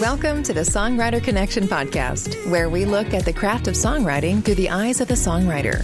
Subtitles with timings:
[0.00, 4.54] Welcome to the Songwriter Connection podcast, where we look at the craft of songwriting through
[4.54, 5.82] the eyes of the songwriter.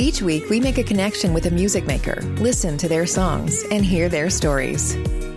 [0.00, 3.84] Each week, we make a connection with a music maker, listen to their songs, and
[3.84, 4.96] hear their stories.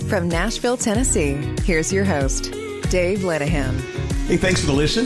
[0.10, 1.34] From Nashville, Tennessee,
[1.66, 2.52] here's your host,
[2.90, 3.80] Dave Lenihan.
[4.26, 5.06] Hey, thanks for the listen.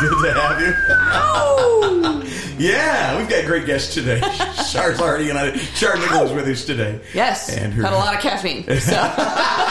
[0.00, 0.72] Good to have you.
[0.88, 2.24] Oh!
[2.58, 4.20] yeah, we've got great guests today.
[4.72, 5.54] Char's already and I.
[5.74, 6.98] Char Nicols with us today.
[7.12, 8.64] Yes, and her, had a lot of caffeine.
[8.80, 8.94] So.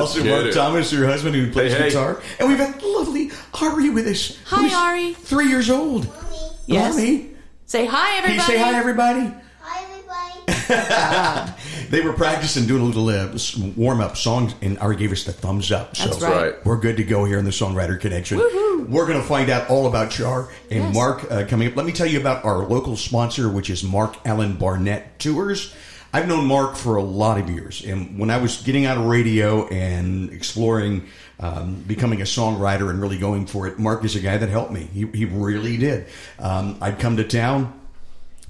[0.00, 0.54] also, get Mark it.
[0.54, 1.88] Thomas, your husband, who plays Hey, hey.
[1.90, 3.30] guitar, and we've got lovely
[3.60, 4.38] Ari with us.
[4.46, 5.14] Hi, who's Ari.
[5.14, 6.06] Three years old.
[6.06, 6.38] Mommy.
[6.66, 6.96] Yes.
[6.98, 7.28] Ari,
[7.66, 8.52] Say hi, can you everybody.
[8.52, 9.34] say hi, everybody?
[9.60, 11.52] Hi, everybody.
[11.92, 13.36] They were practicing doing a little uh,
[13.76, 15.94] warm up songs, and Ari gave us the thumbs up.
[15.94, 16.34] So That's right.
[16.54, 16.64] right.
[16.66, 18.38] We're good to go here in the Songwriter Connection.
[18.38, 20.94] We're going to find out all about Char and Yes.
[20.94, 21.76] Mark uh, coming up.
[21.76, 25.74] Let me tell you about our local sponsor, which is Marc-Alan Barnette Tours.
[26.12, 29.06] I've known Marc for a lot of years, and when I was getting out of
[29.06, 31.08] radio and exploring
[31.40, 34.72] um, becoming a songwriter and really going for it, Marc is a guy that helped
[34.72, 34.88] me.
[34.92, 36.06] He, he really did.
[36.38, 37.78] Um, I'd come to town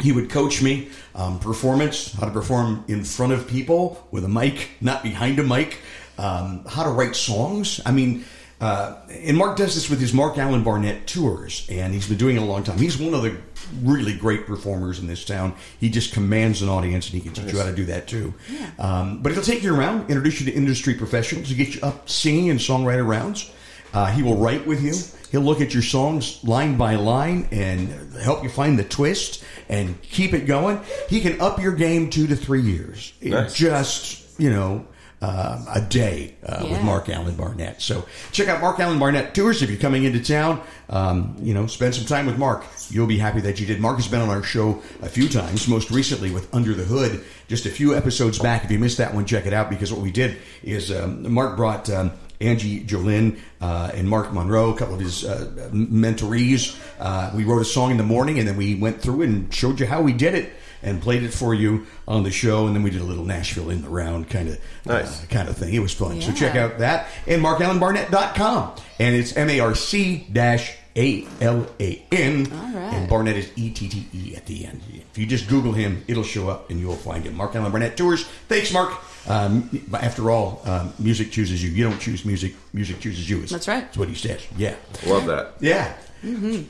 [0.00, 4.28] he would coach me um, performance how to perform in front of people with a
[4.28, 5.78] mic not behind a mic
[6.18, 8.24] um, how to write songs i mean
[8.62, 12.42] uh, and marc does this with his marc-alan barnette tours and he's been doing it
[12.42, 13.36] a long time he's one of the
[13.82, 17.52] really great performers in this town he just commands an audience and he can teach
[17.52, 18.32] you how to do that too
[18.78, 22.08] um, but he'll take you around introduce you to industry professionals to get you up
[22.08, 23.50] singing and songwriter rounds
[23.92, 24.94] uh, he will write with you.
[25.30, 30.00] He'll look at your songs line by line and help you find the twist and
[30.02, 30.80] keep it going.
[31.08, 33.12] He can up your game two to three years.
[33.20, 33.54] in Nice.
[33.54, 34.86] Just, you know,
[35.22, 37.80] uh, a day uh, with Marc-Alan Barnette.
[37.80, 40.60] So check out Marc-Alan Barnette Tours if you're coming into town.
[40.90, 42.64] Um, you know, spend some time with Mark.
[42.90, 43.80] You'll be happy that you did.
[43.80, 47.24] Mark has been on our show a few times, most recently with Under the Hood,
[47.46, 48.64] just a few episodes back.
[48.64, 51.56] If you missed that one, check it out because what we did is um, Mark
[51.56, 56.76] brought um, Angie Jolin uh, and Mark Monroe, a couple of his uh, mentorees.
[56.98, 59.54] Uh, we wrote a song in the morning and then we went through it and
[59.54, 62.66] showed you how we did it and played it for you on the show.
[62.66, 65.22] And then we did a little Nashville in the round kind of Nice.
[65.22, 65.72] uh, kind of thing.
[65.74, 66.20] It was fun.
[66.20, 68.72] So check out that and markallenbarnett.com.
[68.98, 72.46] And it's M A R C dash A L A N.
[72.52, 72.94] All right.
[72.94, 74.80] And Barnett is E T T E at the end.
[75.10, 77.34] If you just Google him, it'll show up and you'll find him.
[77.36, 78.24] Marc-Alan Barnette Tours.
[78.48, 78.92] Thanks, Mark.
[79.28, 81.70] Um, after all, um, music chooses you.
[81.70, 82.54] You don't choose music.
[82.72, 83.42] Music chooses you.
[83.46, 83.82] That's right.
[83.82, 84.40] That's what he says.
[84.56, 84.74] Yeah.
[85.06, 85.54] Love that.
[85.60, 85.94] Yeah.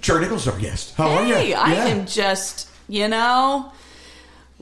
[0.01, 0.95] Char Nicols, our guest.
[0.97, 1.35] How are you?
[1.35, 1.85] hey, I Yeah.
[1.87, 3.71] am just, you know,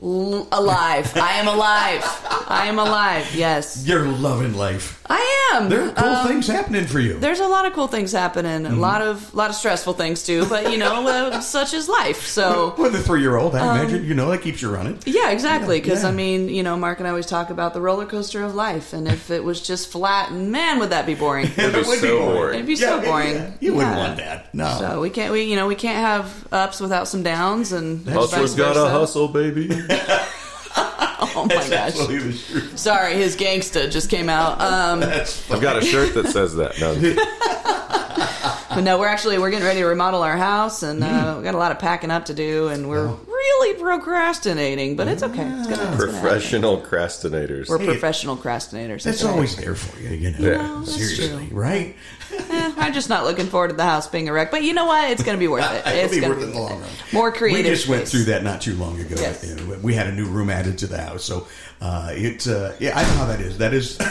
[0.01, 1.15] l- alive.
[1.17, 2.03] I am alive.
[2.47, 3.33] I am alive.
[3.35, 4.97] Yes, You're loving life.
[5.09, 5.67] I am.
[5.69, 7.17] There are cool Um, things happening for you.
[7.19, 8.63] There's a lot of cool things happening.
[8.63, 8.77] Mm-hmm.
[8.77, 10.45] A lot of lot of stressful things too.
[10.45, 12.27] But you know, uh, such is life.
[12.27, 14.97] So With a three-year-old, I imagine you know that keeps you running.
[15.05, 15.81] Yeah, exactly.
[15.81, 16.09] Because Yeah.
[16.09, 18.93] I mean, you know, Mark and I always talk about the roller coaster of life,
[18.93, 21.47] and if it was just flat, man, would that be boring?
[21.57, 22.53] It'd be so boring.
[22.55, 23.35] It'd be so boring.
[23.35, 23.51] yeah.
[23.59, 23.99] You wouldn't Yeah.
[24.07, 24.53] want that.
[24.55, 24.77] No.
[24.79, 28.53] So we can't, we you know, we can't have ups without some downs, and Hustler's
[28.53, 29.67] vice gotta hustle, baby.
[31.33, 32.07] Oh my That's gosh!
[32.07, 32.77] the truth.
[32.79, 34.59] Sorry, his gangsta just came out.
[34.59, 35.03] Um,
[35.51, 36.79] I've got a shirt that says that.
[36.79, 36.93] No,
[38.75, 41.53] but no, we're actually we're getting ready to remodel our house, and uh, we got
[41.55, 44.95] a lot of packing up to do, and we're really procrastinating.
[44.95, 45.43] But it's okay.
[45.47, 47.69] It's gonna, it's gonna professional procrastinators.
[47.69, 49.03] We're professional procrastinators.
[49.03, 49.31] That's That's right.
[49.33, 50.37] always there for you, you know.
[50.39, 50.77] Yeah.
[50.79, 51.57] that's Seriously, true.
[51.57, 51.95] right?
[52.33, 54.51] Eh, I'm just not looking forward to the house being a wreck.
[54.51, 55.09] But you know what?
[55.11, 55.87] It's going to be worth it.
[55.87, 56.89] It'll It's be worth to it in the long run.
[57.13, 57.65] More creative.
[57.65, 59.15] We just went through that not too long ago.
[59.17, 59.43] Yes.
[59.47, 61.47] You know, we had a new room added to the house, so
[61.81, 62.47] uh, it.
[62.47, 63.57] Uh, yeah, I know how that is.
[63.57, 63.99] That is.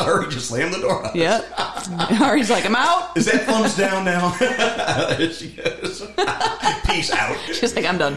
[0.00, 1.00] Ari just slammed the door.
[1.00, 1.14] on us.
[1.14, 2.20] Yep.
[2.20, 3.16] Ari's like, I'm out.
[3.16, 4.30] Is that thumbs down now?
[5.32, 6.02] She is.
[6.86, 7.36] Peace out.
[7.52, 8.16] She's like, I'm done.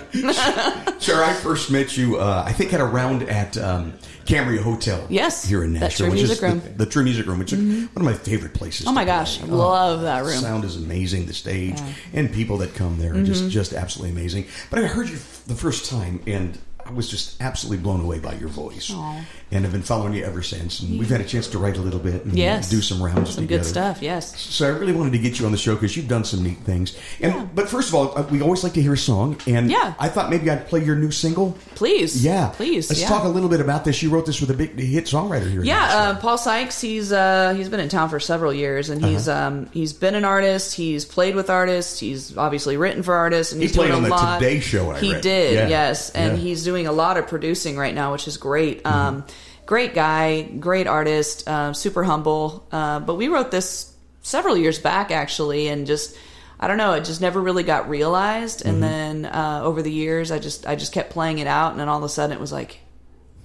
[0.99, 3.93] Sure, I first met you, uh, I think, at a round at um,
[4.25, 5.05] Cambria Hotel.
[5.09, 6.07] Yes, Here in Nashville.
[6.07, 6.59] True which Music is Room.
[6.59, 8.87] The, the True Music Room, which is one of my favorite places.
[8.87, 9.49] Oh my gosh, play.
[9.49, 10.37] I love that room.
[10.39, 11.25] Sound is amazing.
[11.27, 11.79] The stage
[12.13, 13.25] and people that come there are Mm-hmm.
[13.25, 14.45] just, just absolutely amazing.
[14.69, 15.15] But I heard you
[15.47, 18.91] the first time and I was just absolutely blown away by your voice.
[18.93, 19.25] Aw.
[19.55, 20.81] And have been following you ever since.
[20.81, 22.69] And we've had a chance to write a little bit and Yes.
[22.69, 23.63] do some rounds Some together.
[23.63, 23.99] good stuff.
[24.01, 24.37] Yes.
[24.37, 26.57] So I really wanted to get you on the show because you've done some neat
[26.65, 26.93] things.
[27.21, 29.93] And but first of all, uh, we always like to hear a song, and Yeah.
[29.97, 31.57] I thought maybe I'd play your new single.
[31.75, 32.21] Please.
[32.23, 32.89] Yeah, Please.
[32.89, 33.07] Let's yeah.
[33.07, 34.03] talk a little bit about this.
[34.03, 35.63] You wrote this with a big hit songwriter here.
[35.63, 36.81] Yeah, uh, Paul Sykes.
[36.81, 39.47] He's uh, he's been in town for several years, and he's Uh-huh.
[39.47, 40.75] um, he's been an artist.
[40.75, 41.97] He's played with artists.
[41.99, 44.39] He's obviously written for artists, and He he's played doing on a the lot.
[44.39, 45.21] Today Show, I he read.
[45.21, 45.67] did, Yeah.
[45.69, 46.37] yes, and Yeah.
[46.37, 46.45] Mm-hmm.
[46.45, 48.85] he's doing a lot of producing right now, which is great.
[48.85, 49.23] Um,
[49.65, 52.67] great guy, great artist, uh, super humble.
[52.71, 56.15] Uh, but we wrote this several years back, actually, and just.
[56.57, 56.93] I don't know.
[56.93, 58.69] It just never really got realized, Mm-hmm.
[58.69, 61.79] and then uh, over the years, I just I just kept playing it out, and
[61.81, 62.79] then all of a sudden, it was like,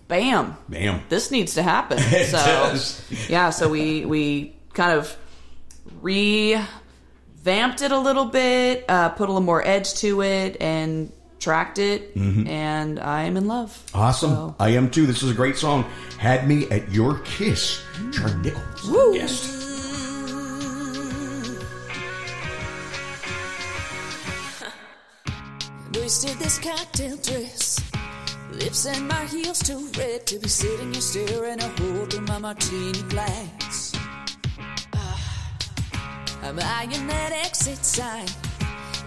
[0.07, 1.03] bam, Bam.
[1.09, 1.99] this needs to happen.
[2.27, 2.77] So
[3.29, 5.15] yeah, so we we kind of
[6.01, 11.79] revamped it a little bit, uh, put a little more edge to it, and tracked
[11.79, 12.15] it.
[12.17, 13.71] And I am in love.
[13.71, 13.99] Mm-hmm.
[13.99, 14.31] Awesome.
[14.31, 15.07] So- I am too.
[15.07, 15.85] This is a great song.
[16.19, 17.83] Had Me at Your Kiss.
[18.13, 18.89] Char Nicols.
[18.89, 19.57] our Guest.
[25.95, 27.81] Wasted this cocktail dress.
[28.53, 32.39] Lips and my heels too red to be sitting here staring a hole through my
[32.39, 33.93] martini glass.
[34.95, 35.59] Ah,
[36.43, 38.27] I'm eyeing that exit sign.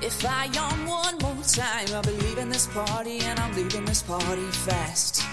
[0.01, 4.01] If I yawn one more time, I'll be leaving this party and I'm leaving this
[4.01, 5.23] party fast.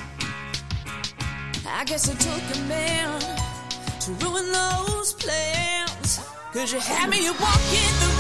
[1.67, 3.21] I guess it took a man
[4.01, 6.21] to ruin those plans.
[6.53, 8.19] Cause you had me, walking walk in the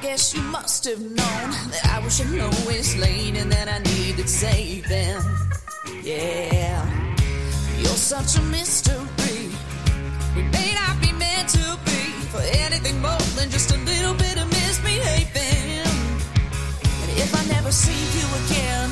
[0.00, 4.28] guess you must have known that I was your lowest lane and that I needed
[4.28, 5.20] saving.
[6.02, 6.80] Yeah,
[7.78, 9.50] you're such a mystery.
[10.34, 12.00] We may not be meant to be
[12.32, 15.84] for anything more than just a little bit of misbehaving.
[17.02, 18.90] And if I never see you again,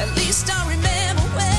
[0.00, 1.51] at least I'll remember when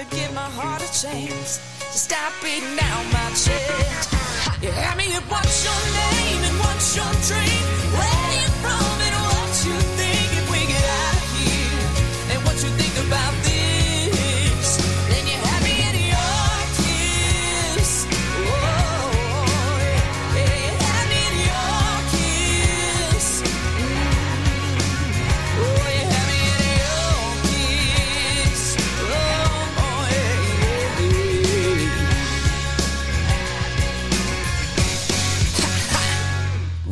[0.00, 1.60] to give my heart a chance
[1.92, 4.08] to stop beating down my chest.
[4.62, 7.64] You had me at what's your name and what's your drink?
[7.92, 8.29] Where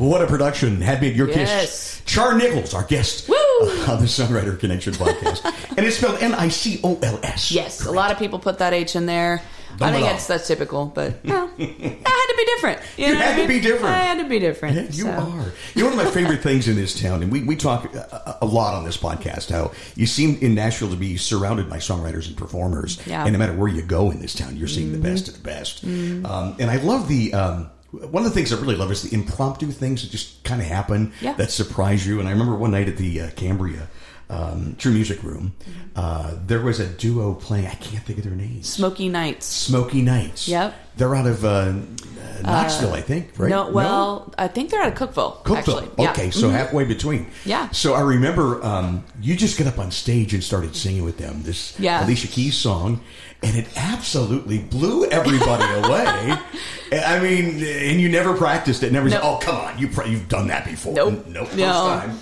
[0.08, 0.80] What a production.
[0.80, 1.60] Had Me Your Yes.
[1.60, 2.02] Kiss.
[2.06, 3.34] Char Nicols, our guest Woo!
[3.60, 5.44] on the Songwriter Connection podcast.
[5.76, 7.52] and it's spelled N I C O L S.
[7.52, 9.42] Yes, a lot of people put that H in there.
[9.76, 12.80] Don't I think it's that's typical, but I had to be different.
[12.96, 13.94] You, You know had I to be different.
[13.94, 14.76] I had to be different.
[14.76, 15.10] Yeah, you so.
[15.10, 15.52] are.
[15.74, 18.38] You know, one of my favorite things in this town, and we, we talk a,
[18.40, 22.28] a lot on this podcast, how you seem in Nashville to be surrounded by songwriters
[22.28, 22.98] and performers.
[23.06, 23.24] Yeah.
[23.24, 25.42] And no matter where you go in this town, you're seeing the best of the
[25.42, 25.84] best.
[25.84, 27.34] Um, and I love the.
[27.34, 30.60] Um, one of the things I really love is the impromptu things that just kind
[30.60, 31.32] of happen Yeah.
[31.34, 32.20] that surprise you.
[32.20, 33.88] And I remember one night at the uh, Cambria
[34.30, 35.54] um, True Music Room,
[35.96, 37.66] uh, there was a duo playing.
[37.66, 38.68] I can't think of their names.
[38.68, 39.46] Smoky Nights.
[39.46, 40.46] Smoky Nights.
[40.48, 40.74] Yep.
[40.96, 41.74] They're out of uh, uh,
[42.42, 43.30] Knoxville, I think.
[43.38, 43.48] Right?
[43.50, 45.42] No, well, I think they're out of Cookeville.
[45.44, 45.56] Cookeville.
[45.56, 45.88] Actually.
[45.98, 46.10] Yeah.
[46.10, 46.52] Okay, so Mhm.
[46.52, 47.26] halfway between.
[47.44, 47.70] Yeah.
[47.70, 51.42] So I remember um, you just got up on stage and started singing with them
[51.44, 52.04] this Yeah.
[52.04, 53.00] Alicia Keys song,
[53.42, 56.34] and it absolutely blew everybody away.
[56.92, 58.92] I mean, and you never practiced it.
[58.92, 61.26] Never said, "Oh, come on, you you've done that before." Nope.
[61.28, 61.46] Nope.
[61.48, 61.72] First No.
[61.88, 62.18] time.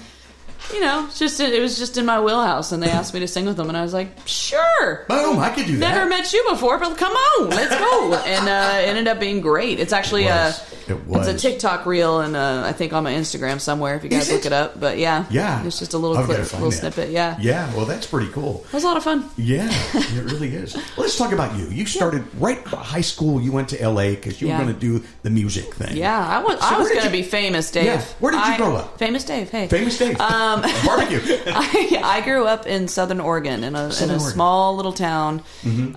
[0.73, 3.29] You know, it's just it was just in my wheelhouse, and they asked me to
[3.29, 5.05] sing with them, and I was like, sure.
[5.09, 5.39] Boom!
[5.39, 5.95] I could do that.
[5.95, 8.15] Never met you before, but come on, let's go.
[8.27, 9.81] and uh, it ended up being great.
[9.81, 10.55] It's actually It a.
[10.88, 11.26] It was.
[11.28, 14.31] it's a TikTok reel, and uh, I think on my Instagram somewhere if you guys
[14.31, 14.52] look it?
[14.52, 14.78] up.
[14.78, 15.64] But yeah, Yeah.
[15.64, 16.76] it's just a little clip, little that.
[16.76, 17.11] snippet.
[17.11, 17.73] Yeah, Yeah.
[17.75, 18.64] Well, that's pretty cool.
[18.69, 19.28] it was a lot of fun.
[19.37, 20.76] Yeah, it really is.
[20.97, 21.66] Let's talk about you.
[21.69, 23.40] You started right out high school.
[23.40, 24.14] You went to L.A.
[24.14, 24.59] because you Yeah.
[24.59, 25.97] were going to do the music thing.
[25.97, 27.85] Yeah, I was So I was going to be famous, Dave.
[27.87, 28.02] Yeah.
[28.21, 28.99] Where did you I- grow up?
[28.99, 29.50] Famous Dave.
[29.50, 30.21] Hey, Famous Dave.
[30.21, 31.21] Um, Barbecue.
[31.47, 34.09] I, I grew up in Southern Oregon in a, in a Oregon.
[34.09, 34.19] Mm-hmm.
[34.19, 35.43] small little town.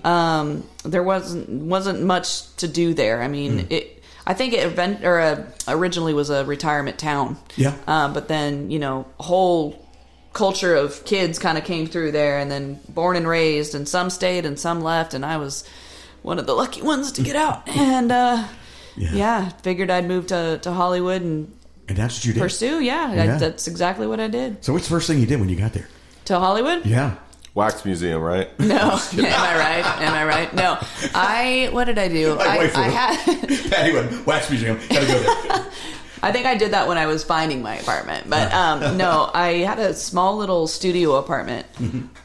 [0.04, 3.22] Um, there wasn't wasn't much to do there.
[3.22, 3.70] I mean, Mm.
[3.70, 3.99] it.
[4.30, 7.36] I think it event, or uh originally was a retirement town.
[7.56, 7.74] Yeah.
[7.86, 9.62] Uh, but then you know, whole
[10.32, 14.08] culture of kids kind of came through there, and then born and raised, and some
[14.10, 15.64] stayed and some left, and I was
[16.22, 17.68] one of the lucky ones to get out.
[17.76, 18.44] And uh,
[18.96, 19.12] Yeah.
[19.14, 19.48] yeah.
[19.62, 21.48] figured I'd move to to Hollywood and
[21.88, 22.40] And that's what you did.
[22.40, 22.80] pursue.
[22.80, 23.34] Yeah, Yeah.
[23.34, 24.64] I, that's exactly what I did.
[24.64, 25.88] So what's the first thing you did when you got there?
[26.26, 26.86] To Hollywood?
[26.86, 27.14] Yeah.
[27.54, 28.48] Wax museum, right?
[28.60, 28.76] No,
[29.12, 29.84] am I right?
[30.02, 30.54] Am I right?
[30.54, 30.78] No,
[31.14, 31.68] I.
[31.72, 32.34] What did I do?
[32.36, 32.94] My I, wife I will.
[32.94, 33.70] had.
[33.70, 34.78] Patty went, Wax Museum.
[34.88, 35.66] Gotta go there.
[36.22, 38.28] I think I did that when I was finding my apartment.
[38.28, 41.66] But um, no, I had a small little studio apartment,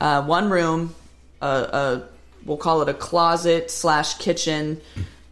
[0.01, 0.93] uh, one room,
[1.41, 2.03] a, a
[2.45, 4.81] we'll call it a closet slash kitchen,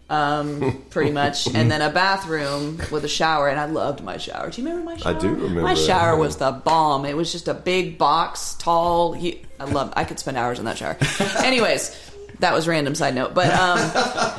[0.09, 3.49] um, pretty much, and then a bathroom with a shower.
[3.49, 4.49] And I loved my shower.
[4.49, 5.15] Do you remember my shower?
[5.15, 7.05] I do remember My shower was the bomb.
[7.05, 9.15] It was just a big box, tall.
[9.15, 9.93] You, I love.
[9.95, 10.97] I could spend hours in that shower.
[11.43, 11.99] Anyways.
[12.39, 13.77] That was random side note, but um,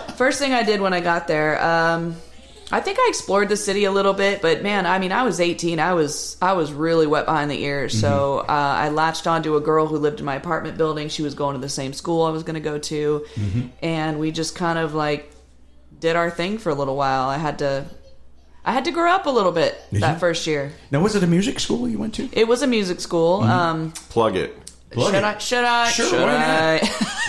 [0.17, 2.17] first thing I did when I got there, um,
[2.71, 5.41] I think I explored the city a little bit, but man, I mean, I was
[5.41, 5.79] 18.
[5.79, 7.99] I was I was really wet behind the ears.
[7.99, 11.09] So uh, I latched onto a girl who lived in my apartment building.
[11.09, 13.25] She was going to the same school I was going to go to,
[13.81, 15.31] and we just kind of like
[16.05, 17.29] did our thing for a little while.
[17.31, 17.87] I had to
[18.63, 20.19] I had to grow up a little bit Did that you?
[20.21, 20.73] first year.
[20.91, 22.29] Now, was it a music school you went to?
[22.33, 23.43] It was a music school.
[23.43, 24.55] Um, Plug it.
[24.91, 25.25] Plug should it.
[25.25, 25.39] I?
[25.39, 25.89] Should I?
[25.91, 26.81] Sure, should why I?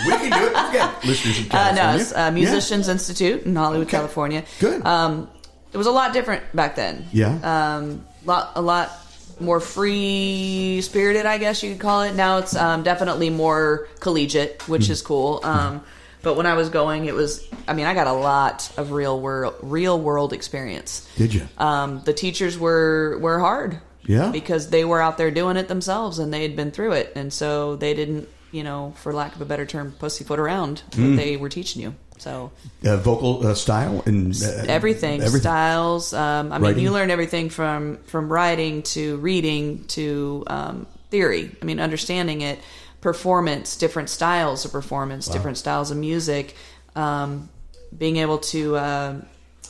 [0.06, 0.54] We can do it.
[0.54, 3.96] We've got listeners in Uh, no, it's uh, Musicians Institute in Hollywood, Okay.
[3.96, 4.44] California.
[4.60, 4.84] Good.
[4.86, 5.28] Um,
[5.72, 7.06] it was a lot different back then.
[7.12, 7.32] Yeah.
[7.52, 8.92] Um, lot a lot
[9.40, 12.14] more free spirited, I guess you could call it.
[12.14, 15.40] Now it's um, definitely more collegiate, which is cool.
[15.42, 15.82] Um,
[16.26, 17.46] but when I was going, it was.
[17.68, 21.08] I mean, I got a lot of real world real world experience.
[21.16, 21.46] Did you?
[21.56, 23.78] Um, the teachers were were hard.
[24.02, 24.32] Yeah.
[24.32, 27.32] Because they were out there doing it themselves and they had been through it, and
[27.32, 31.10] so they didn't, you know, for lack of a better term, pussyfoot around Hmm.
[31.10, 31.94] what they were teaching you.
[32.18, 32.50] So
[32.84, 36.12] uh, vocal uh, style and uh, everything, styles.
[36.12, 41.54] Um, I mean, you learn everything from from writing to reading to um, theory.
[41.62, 42.58] I mean, understanding it,
[43.06, 46.56] performance, different styles of performance, different styles of music,
[46.96, 47.48] um,
[47.96, 49.20] being able to uh,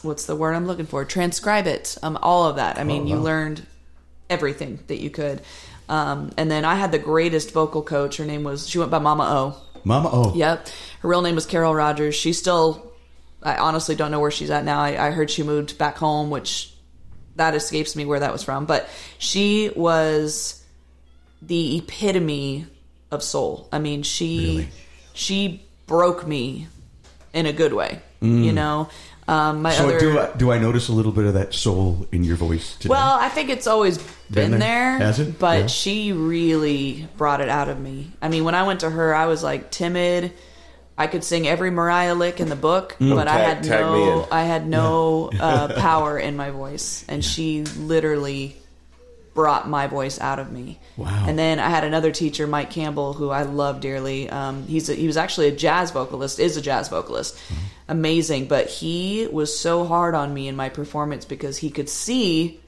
[0.01, 1.05] what's the word I'm looking for?
[1.05, 1.99] Transcribe it.
[2.03, 2.79] Um, all of that.
[2.79, 3.23] I mean, you wow.
[3.23, 3.67] learned
[4.31, 5.43] everything that you could.
[5.87, 8.17] Um, and then I had the greatest vocal coach.
[8.17, 9.57] Her name was she went by Mama O.
[9.85, 10.09] Mama.
[10.11, 10.35] O.
[10.35, 10.69] Yep.
[11.01, 12.15] Her real name was Carol Rogers.
[12.15, 12.91] She's still,
[13.43, 14.81] I honestly don't know where she's at now.
[14.81, 16.73] I, I heard she moved back home, which
[17.35, 18.65] that escapes me where that was from.
[18.65, 18.89] But
[19.19, 20.65] she was
[21.43, 22.69] the epitome
[23.11, 23.69] of soul.
[23.73, 24.69] I mean, she Really?
[25.13, 26.69] she broke me
[27.33, 28.01] in a good way.
[28.21, 28.89] You know,
[29.29, 29.77] um, my Mm.
[29.77, 32.35] So other do I, do I notice a little bit of that soul in your
[32.37, 32.91] voice today?
[32.91, 34.99] well, I think it's always Been been, there?
[34.99, 35.39] there, Has it?
[35.39, 35.67] but Yeah.
[35.67, 38.11] she really brought it out of me.
[38.21, 40.33] I mean, when I went to her, I was like timid.
[40.99, 44.27] I could sing every Mariah lick in the book, but I Tag- had no.
[44.33, 48.57] I had no uh, power in my voice, and she literally
[49.37, 50.81] brought my voice out of me.
[50.97, 51.27] Wow.
[51.29, 54.29] And then I had another teacher, Mike Campbell, who I love dearly.
[54.29, 57.39] Um, he's a, he was actually a jazz vocalist, is a jazz vocalist,
[57.87, 58.49] amazing.
[58.49, 62.59] But he was so hard on me in my performance because he could see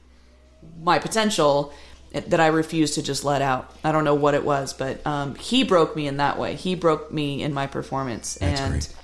[0.80, 1.72] my potential
[2.12, 3.75] that I refused to just let out.
[3.82, 6.54] I don't know what it was, but um, he broke me in that way.
[6.54, 8.94] He broke me in my performance, That's and great.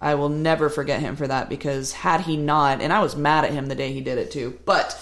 [0.00, 3.44] I will never forget him for that because had he not, and I was mad
[3.44, 4.96] at him the day he did it too, but.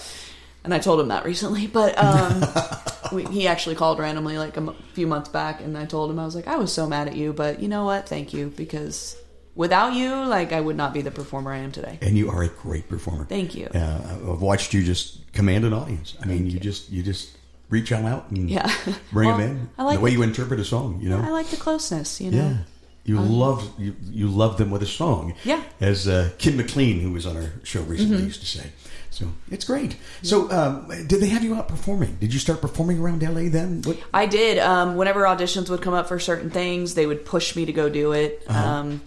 [0.67, 2.43] And I told him that recently, but um,
[3.13, 6.19] we, he actually called randomly like a m- few months back, and I told him
[6.19, 8.09] I was like, I was so mad at you, but you know what?
[8.09, 9.15] Thank you because
[9.55, 11.99] without you, like I would not be the performer I am today.
[12.01, 13.23] and you are a great performer.
[13.23, 13.67] Thank you.
[13.73, 14.01] Uh,
[14.33, 16.17] I've watched you just command an audience.
[16.21, 17.29] I mean, you, just you just
[17.69, 18.69] reach out and Yeah.
[19.13, 19.69] bring Well, them in.
[19.77, 21.21] I like the way the- you interpret a song, you know.
[21.21, 22.37] I like the closeness, you know.
[22.37, 22.57] yeah.
[23.05, 25.33] You love you, you love them with a song.
[25.45, 25.63] Yeah.
[25.79, 28.25] As uh, Kim McLean, who was on our show recently, Mm-hmm.
[28.25, 28.71] used to say.
[29.17, 29.95] So it's great.
[30.21, 32.17] So um, did they have you out performing?
[32.19, 33.81] Did you start performing around LA then?
[33.81, 33.97] What?
[34.13, 34.59] I did.
[34.59, 37.89] Um, whenever auditions would come up for certain things, they would push me to go
[37.89, 38.43] do it.
[38.47, 39.01] Um,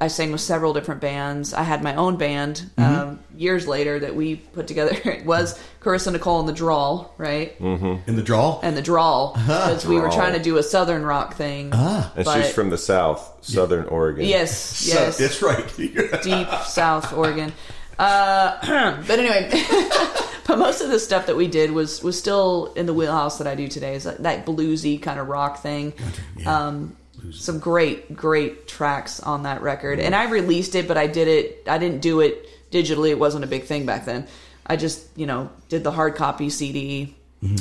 [0.00, 1.54] I sang with several different bands.
[1.54, 4.96] I had my own band um, years later that we put together.
[5.04, 7.56] It was Carissa Nicole and the Drawl, right?
[7.60, 8.08] Mm-hmm.
[8.10, 8.58] In the draw?
[8.60, 11.70] And the Drawl, because we were trying to do a southern rock thing.
[11.72, 12.12] ah.
[12.16, 14.24] And But- she's from the South, Southern Oregon.
[14.24, 15.18] Yes, So- yes.
[15.18, 15.64] that's right.
[16.24, 17.52] deep South Oregon.
[17.98, 19.50] Uh, but anyway,
[20.46, 23.46] but most of the stuff that we did was was still in the wheelhouse that
[23.46, 23.94] I do today.
[23.94, 25.92] Is that, that bluesy kind of rock thing.
[26.36, 26.66] yeah.
[26.66, 26.96] Um,
[27.32, 31.62] some great, great tracks on that record, and I released it, but I did it.
[31.66, 33.10] I didn't do it digitally.
[33.10, 34.26] It wasn't a big thing back then.
[34.66, 37.16] I just, you know, did the hard copy CD.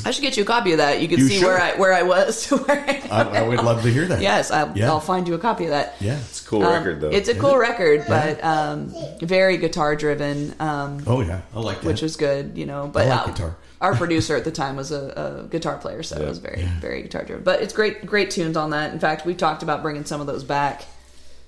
[0.05, 1.01] I should get you a copy of that.
[1.01, 1.45] You can You see should.
[1.45, 4.21] where I where I was to where I, I, I would love to hear that.
[4.21, 4.87] Yes, I, Yeah.
[4.87, 5.95] I'll find you a copy of that.
[5.99, 6.17] Yeah.
[6.19, 7.09] It's a cool Um, record, though.
[7.09, 11.87] It's a cool record, but um, very guitar driven, um, Oh yeah, I like that.
[11.87, 12.87] which was good, you know.
[12.91, 13.57] But I like guitar.
[13.81, 17.01] our producer at the time was a, a guitar player, so it was very very
[17.01, 17.43] guitar driven.
[17.43, 18.93] But it's great great tunes on that.
[18.93, 20.85] In fact, we talked about bringing some of those back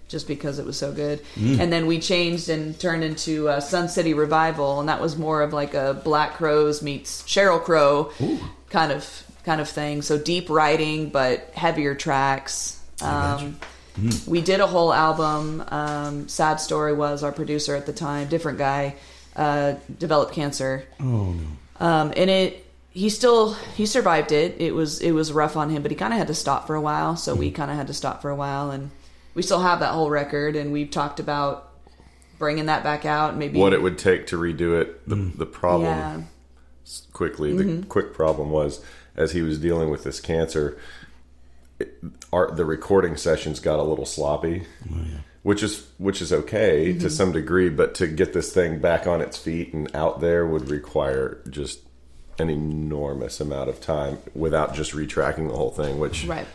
[0.08, 1.22] just because it was so good.
[1.36, 5.42] And then we changed and turned into uh, Sun City Revival, and that was more
[5.42, 8.12] of like a Black Crowes meets Sheryl Crow
[8.70, 10.02] kind of kind of thing.
[10.02, 12.80] So deep writing, but heavier tracks.
[13.02, 13.58] Um,
[14.28, 15.64] We did a whole album.
[15.70, 18.96] Um, Sad Story was our producer at the time, different guy,
[19.38, 20.84] uh, developed cancer.
[21.00, 21.46] Oh no.
[21.80, 24.56] Um, and it he still he survived it.
[24.60, 26.76] It was it was rough on him, but he kind of had to stop for
[26.76, 27.16] a while.
[27.16, 28.92] So we kind of had to stop for a while, and
[29.36, 30.56] we still have that whole record.
[30.56, 31.72] And we've talked about
[32.40, 33.38] bringing that back out.
[33.38, 35.08] Maybe What it would take to redo it.
[35.08, 35.38] The, mm.
[35.38, 36.22] the problem yeah
[37.14, 37.56] quickly.
[37.56, 37.84] The mm-hmm.
[37.84, 38.84] quick problem was
[39.16, 40.78] as he was dealing with this cancer,
[41.80, 41.98] it,
[42.32, 45.06] our, the recording sessions got a little sloppy, oh,
[45.44, 47.08] which is which is okay to mm-hmm.
[47.10, 47.70] some degree.
[47.70, 51.82] But to get this thing back on its feet and out there would require just
[52.38, 56.00] an enormous amount of time without just retracking the whole thing.
[56.00, 56.48] Which right.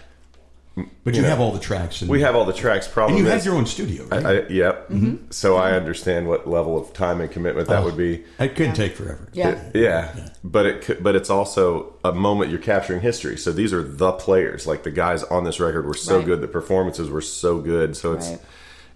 [1.04, 2.02] But you, know, have all the tracks.
[2.02, 2.86] And, we have all the tracks.
[2.86, 4.24] Problem and you is, had your own studio, right?
[4.24, 4.88] I, I, yep.
[4.88, 5.06] Mm-hmm.
[5.06, 5.30] Mm-hmm.
[5.30, 8.24] So I understand what level of time and commitment that oh, would be.
[8.38, 9.28] it could take forever.
[9.32, 9.70] Yeah.
[9.74, 13.36] Yeah, but it could, but it's also a moment you're capturing history.
[13.36, 14.66] So these are the players.
[14.66, 16.26] Like the guys on this record were so Right.
[16.26, 16.40] good.
[16.40, 17.96] The performances were so good.
[17.96, 18.40] So it's Right.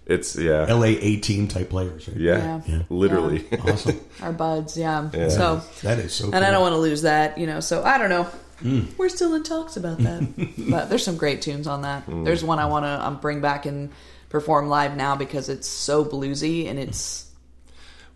[0.05, 2.07] it's yeah LA A team type players.
[2.07, 2.17] Right?
[2.17, 2.81] yeah, Yeah.
[2.89, 3.45] literally.
[3.67, 3.99] Awesome.
[4.21, 5.09] Our buds, yeah.
[5.13, 5.29] Yeah.
[5.29, 6.25] So that is so.
[6.31, 7.59] and I don't want to lose that, you know.
[7.59, 8.27] So I don't know.
[8.63, 12.03] We're still in talks about that, but there's some great tunes on that.
[12.07, 13.91] There's one I want to um, bring back and
[14.29, 17.29] perform live now because it's so bluesy and it's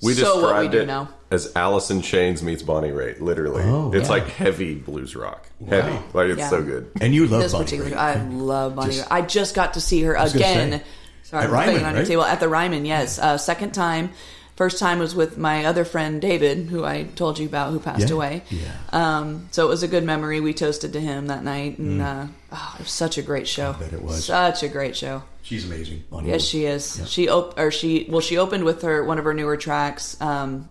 [0.01, 1.09] We so what we described do it now.
[1.31, 3.19] as Alice in Chains meets Bonnie Raitt.
[3.21, 4.13] Literally, Oh, it's yeah.
[4.15, 5.47] like heavy blues rock.
[5.67, 6.49] Heavy, like it's Yeah.
[6.49, 6.89] so good.
[7.01, 7.91] And you love this Bonnie particular.
[7.91, 7.97] Raitt.
[7.97, 8.93] I love Bonnie.
[8.93, 9.11] Just- Raitt.
[9.11, 10.71] I just got to see her again.
[10.79, 10.83] say.
[11.23, 12.85] Sorry, At I'm banging Ryman, on your table at the Ryman.
[12.85, 14.11] Yes, uh, second time.
[14.59, 18.09] First time was with my other friend David, who I told you about, who passed
[18.09, 18.41] Yeah, away.
[18.49, 18.71] yeah.
[18.91, 20.41] Um, so it was a good memory.
[20.41, 23.71] We toasted to him that night, and uh, oh, it was such a great show.
[23.71, 23.79] Mm.
[23.79, 24.25] bet it was.
[24.25, 25.23] such a great show.
[25.43, 26.03] She's amazing.
[26.25, 27.01] Yes, she is.
[27.09, 30.67] She op- or she well, she opened with her one of her newer tracks, um,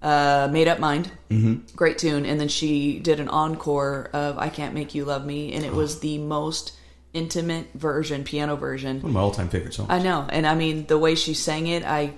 [0.00, 1.74] uh, "Made Up Mind." Mm-hmm.
[1.74, 5.52] Great tune, and then she did an encore of "I Can't Make You Love Me,"
[5.52, 6.74] and it was the most
[7.12, 9.00] intimate version, piano version.
[9.02, 9.88] One of my all-time favorite songs.
[9.90, 12.12] I know, and I mean the way she sang it, I,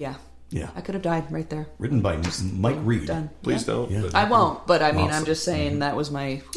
[0.00, 0.14] yeah,
[0.48, 0.70] yeah.
[0.74, 1.68] I could have died right there.
[1.78, 2.16] Written by
[2.54, 3.06] Mike Reid.
[3.06, 3.28] Done.
[3.42, 3.90] Please don't.
[3.90, 4.00] Yeah.
[4.02, 5.18] but- I won't, but I mean, Awesome.
[5.18, 6.42] I'm just saying that was my.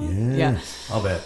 [0.00, 0.34] Yeah.
[0.36, 0.60] Yeah.
[0.90, 1.22] I'll bet.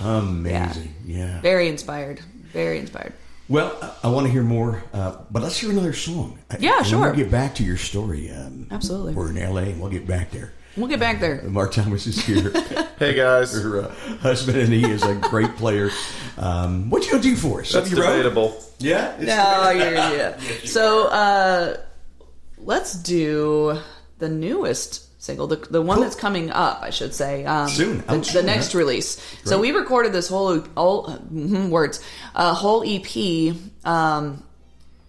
[0.00, 0.94] Amazing.
[1.06, 1.40] Yeah.
[1.40, 2.20] Very inspired.
[2.52, 3.12] Very inspired.
[3.48, 6.38] Well, I- I want to hear more, uh, but let's hear another song.
[6.50, 7.00] I- Yeah, and sure.
[7.00, 8.30] We'll get back to your story.
[8.30, 9.14] Um, Absolutely.
[9.14, 10.52] We're in LA, and we'll get back there.
[10.76, 11.42] We'll get back there.
[11.42, 12.52] Mark Thomas is here.
[13.02, 13.88] Hey guys, her uh,
[14.20, 15.90] husband, and he is a great player.
[16.38, 17.72] Um, what you gonna do for us?
[17.72, 18.16] that's Something you wrote?
[18.18, 18.62] debatable.
[18.78, 19.16] Yeah.
[19.16, 20.38] It's No, you're yeah.
[20.66, 21.76] So uh,
[22.58, 23.76] let's do
[24.18, 26.04] the newest single, the, the one Cool.
[26.04, 27.44] that's coming up, I should say.
[27.44, 27.98] Um, Soon.
[28.02, 28.78] the, Out the next yeah.
[28.78, 29.20] release.
[29.44, 32.04] So we recorded this whole all words,
[32.36, 33.56] a whole EP.
[33.84, 34.44] Um,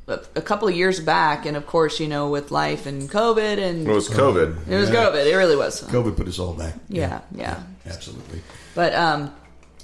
[0.08, 3.58] a, a couple of years back, and of course, you know, with life and COVID,
[3.58, 4.68] and It was COVID.
[4.68, 4.96] it was Yeah.
[5.06, 5.26] COVID.
[5.26, 5.82] It really was.
[5.84, 6.76] COVID put us all back.
[6.90, 7.64] Yeah, yeah.
[7.86, 8.42] Absolutely.
[8.76, 9.34] But um,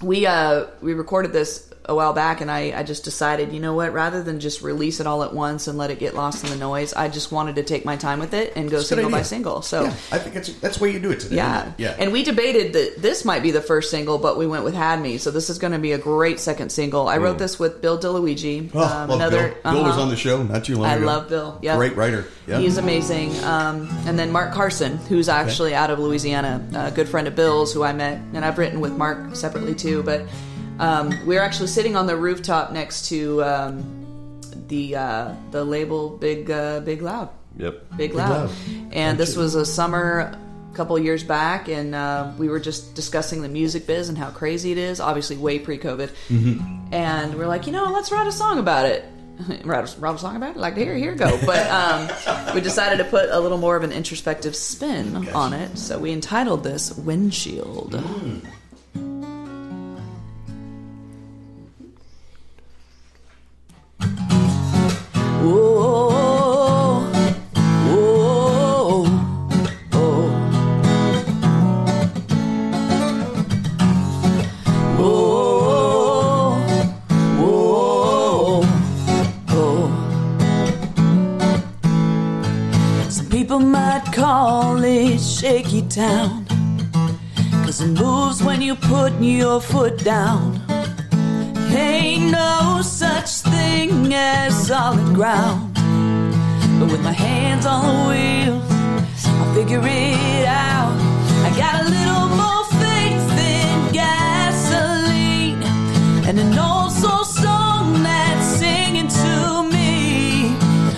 [0.01, 3.73] we uh, we recorded this a while back, and I, I just decided, you know
[3.73, 3.91] what?
[3.91, 6.55] Rather than just release it all at once and let it get lost in the
[6.55, 9.61] noise, I just wanted to take my time with it and go single by single.
[9.61, 9.83] So.
[9.83, 11.37] Yeah, I think that's that's the way you do it today.
[11.37, 11.73] Yeah.
[11.77, 11.95] Yeah.
[11.97, 15.01] And we debated that this might be the first single, but we went with Had
[15.01, 15.17] Me.
[15.17, 17.07] So this is going to be a great second single.
[17.07, 18.71] I wrote this with Bill DiLuigi.
[18.73, 19.73] Oh, um, another, Bill.
[19.73, 20.01] Bill was uh-huh.
[20.03, 21.05] on the show not too long I ago.
[21.05, 21.59] love Bill.
[21.61, 21.75] Yeah.
[21.75, 22.25] Great writer.
[22.47, 22.59] Yeah.
[22.59, 23.37] He's amazing.
[23.43, 27.73] Um, and then Mark Carson, who's actually out of Louisiana, a good friend of Bill's,
[27.73, 30.03] who I met, and I've written with Mark separately too.
[30.03, 30.27] But
[30.79, 36.09] um, we were actually sitting on the rooftop next to um, the uh, the label
[36.09, 37.29] Big uh, Big Loud.
[37.57, 37.97] Yep.
[37.97, 38.49] Big Loud.
[38.49, 38.57] Loud.
[38.91, 40.19] And this was a summer
[40.71, 44.29] a couple years back, and uh, we were just discussing the music biz and how
[44.29, 46.09] crazy it is, obviously way pre COVID.
[46.29, 46.93] Mm-hmm.
[46.93, 49.05] And we're like, you know, let's write a song about it.
[49.63, 50.59] write, a, write a song about it?
[50.59, 51.39] Like, here, here you go.
[51.45, 55.77] But um, we decided to put a little more of an introspective spin on it.
[55.77, 57.93] So we entitled this Windshield.
[57.93, 58.45] Mm.
[85.39, 86.45] Shaky town.
[87.63, 90.58] Cause it moves when you put your foot down.
[91.71, 95.73] Ain't no such thing as solid ground.
[96.79, 98.61] But with my hands on the wheel,
[99.41, 100.93] I figure it out.
[101.45, 105.61] I got a little more faith than gasoline
[106.27, 110.55] and an old soul song that's singing to me.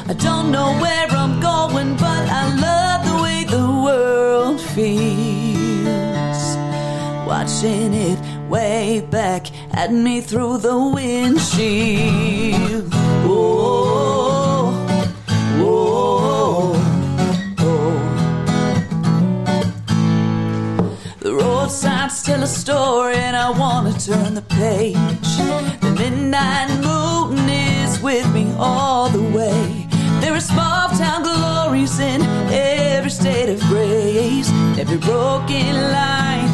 [0.08, 5.02] I don't know where I'm going, but I love the way the world feels.
[7.28, 9.41] Watching it way back
[9.74, 12.94] at me through the windshield.
[13.26, 14.72] Whoa,
[15.60, 16.74] whoa,
[17.60, 17.94] whoa.
[21.20, 24.98] The road signs tell a story, and I wanna turn the page.
[25.82, 29.88] The midnight moon is with me all the way.
[30.22, 34.50] There are small town glories in every state of grace.
[34.78, 36.50] Every broken line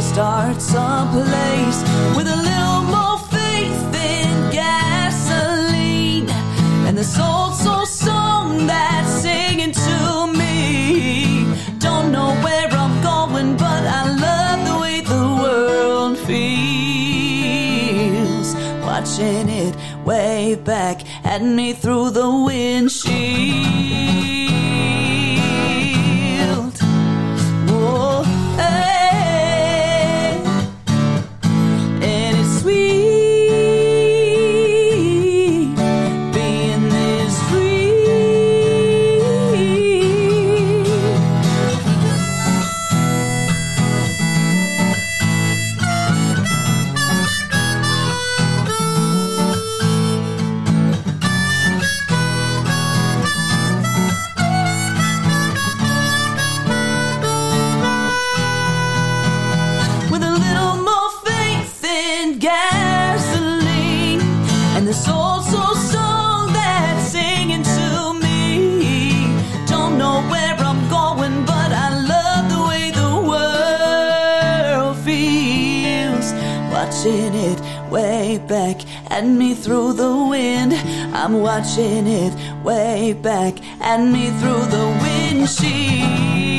[0.00, 1.82] to start someplace
[2.16, 6.30] with a little more faith than gasoline
[6.86, 11.44] and the soul soul song that's singing to me.
[11.78, 16.48] Don't know where I'm going, but I love the way the world feels.
[18.86, 19.74] Watching it
[20.06, 24.39] way back at me through the windshield.
[81.60, 82.32] Watching it
[82.64, 86.49] way back at me through the windshield.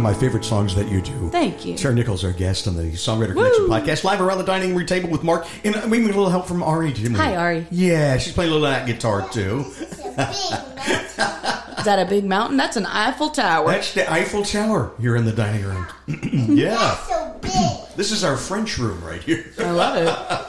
[0.00, 1.28] Of my favorite songs that you do.
[1.28, 1.76] Thank you.
[1.76, 5.10] Char Nicols, our guest on the Songwriter Connection podcast, live around the dining room table
[5.10, 5.46] with Mark.
[5.62, 7.18] And we need a little help from Ari, didn't we?
[7.18, 7.66] Hi, Ari.
[7.70, 9.66] Yeah, she's playing a little of that guitar too.
[9.80, 11.78] It's a big mountain.
[11.78, 12.56] Is that a big mountain?
[12.56, 13.66] That's an Eiffel Tower.
[13.66, 15.86] That's the Eiffel Tower here in the dining room.
[16.06, 16.96] yeah.
[16.96, 17.52] so big.
[17.96, 19.44] This is our French room right here.
[19.58, 19.96] I love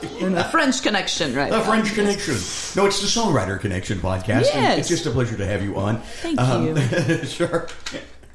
[0.03, 0.11] it.
[0.21, 1.51] In the French connection, right?
[1.51, 2.35] The French Connection.
[2.77, 4.53] No, it's the Songwriter Connection podcast.
[4.53, 4.79] and Yes.
[4.79, 5.99] It's just a pleasure to have you on.
[6.21, 7.25] Thank um, you.
[7.25, 7.67] sure.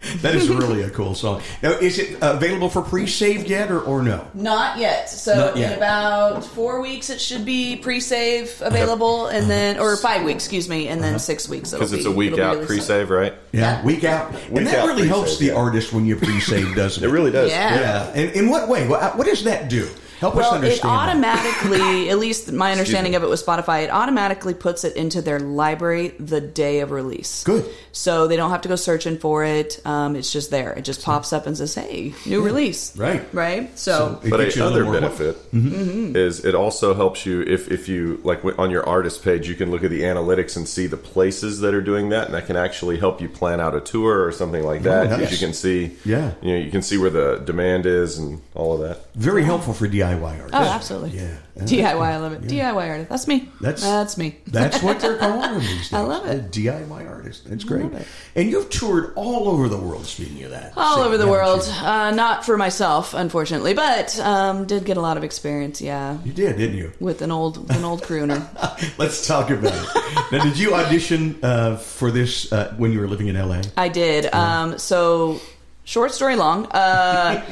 [0.27, 1.43] That is really a cool song.
[1.63, 4.27] Now, is it available for pre-saved yet, or, or no?
[4.35, 5.09] Not yet.
[5.09, 5.73] So Not yet.
[5.73, 10.03] in about four weeks, it should be pre-save available, and then or uh-huh.
[10.03, 11.19] five weeks, excuse me, and then uh-huh.
[11.19, 11.71] six weeks.
[11.73, 13.35] Because it's be- a week out pre-save, right?
[13.53, 14.33] Yeah, week out.
[14.33, 15.55] Week and that out really helps the yeah.
[15.55, 17.07] artist when you pre-save, doesn't it?
[17.07, 17.51] It really does.
[17.51, 17.75] Yeah.
[17.75, 18.13] Yeah.
[18.15, 18.89] And in what way?
[18.89, 19.89] What, what does that do?
[20.21, 20.91] Help us Well, it understand.
[20.91, 21.09] that.
[21.09, 25.39] automatically, at least my understanding of it with Spotify, it automatically puts it into their
[25.41, 27.45] library the day of release.
[27.45, 27.67] Good.
[27.93, 29.81] So they don't have to go searching for it.
[29.85, 30.73] Um, it's just there.
[30.73, 33.23] It just pops up and says, "Hey, new release." Right.
[33.33, 33.79] Right.
[33.79, 36.17] So, It But gets you another benefit Mm-hmm.
[36.17, 39.71] is it also helps you if, if you like on your artist page you can
[39.71, 42.57] look at the analytics and see the places that are doing that and that can
[42.57, 45.33] actually help you plan out a tour or something like that Oh, nice.
[45.33, 46.33] you can see Yeah.
[46.43, 49.73] you know you can see where the demand is and all of that Very helpful
[49.73, 50.51] for DIY artists.
[50.53, 51.11] oh, absolutely.
[51.19, 51.29] Yeah.
[51.59, 52.43] DIY, I love it.
[52.43, 53.09] DIY artist.
[53.09, 53.49] That's me.
[53.63, 54.37] That's- That's me.
[54.47, 55.93] That's what they're calling them these days.
[55.95, 56.39] I love it.
[56.39, 57.47] A DIY artist.
[57.47, 57.87] It's great.
[57.93, 58.07] it.
[58.35, 60.75] And you've toured all over the world, speaking of that.
[60.77, 61.63] all So, over the world.
[61.83, 65.81] Uh, not for myself, unfortunately, but um, did get a lot of experience.
[65.81, 66.93] Yeah, You did, didn't you?
[67.01, 68.47] with an old an old crooner.
[68.99, 70.33] Let's talk about it.
[70.33, 73.63] now, did you audition uh, for this uh, when you were living in LA?
[73.79, 74.27] I did.
[74.35, 75.41] Um, so,
[75.87, 76.67] short story long.
[76.67, 77.43] Uh,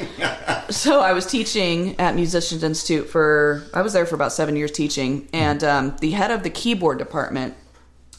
[0.70, 4.70] so, I was teaching at Musicians Institute for, I was there for about seven years
[4.72, 5.26] teaching.
[5.32, 7.54] And um, the head of the keyboard department,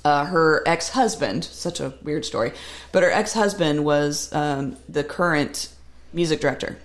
[0.03, 2.53] uh, her ex husband, such a weird story,
[2.91, 5.69] but her ex husband was um, the current
[6.13, 6.77] music director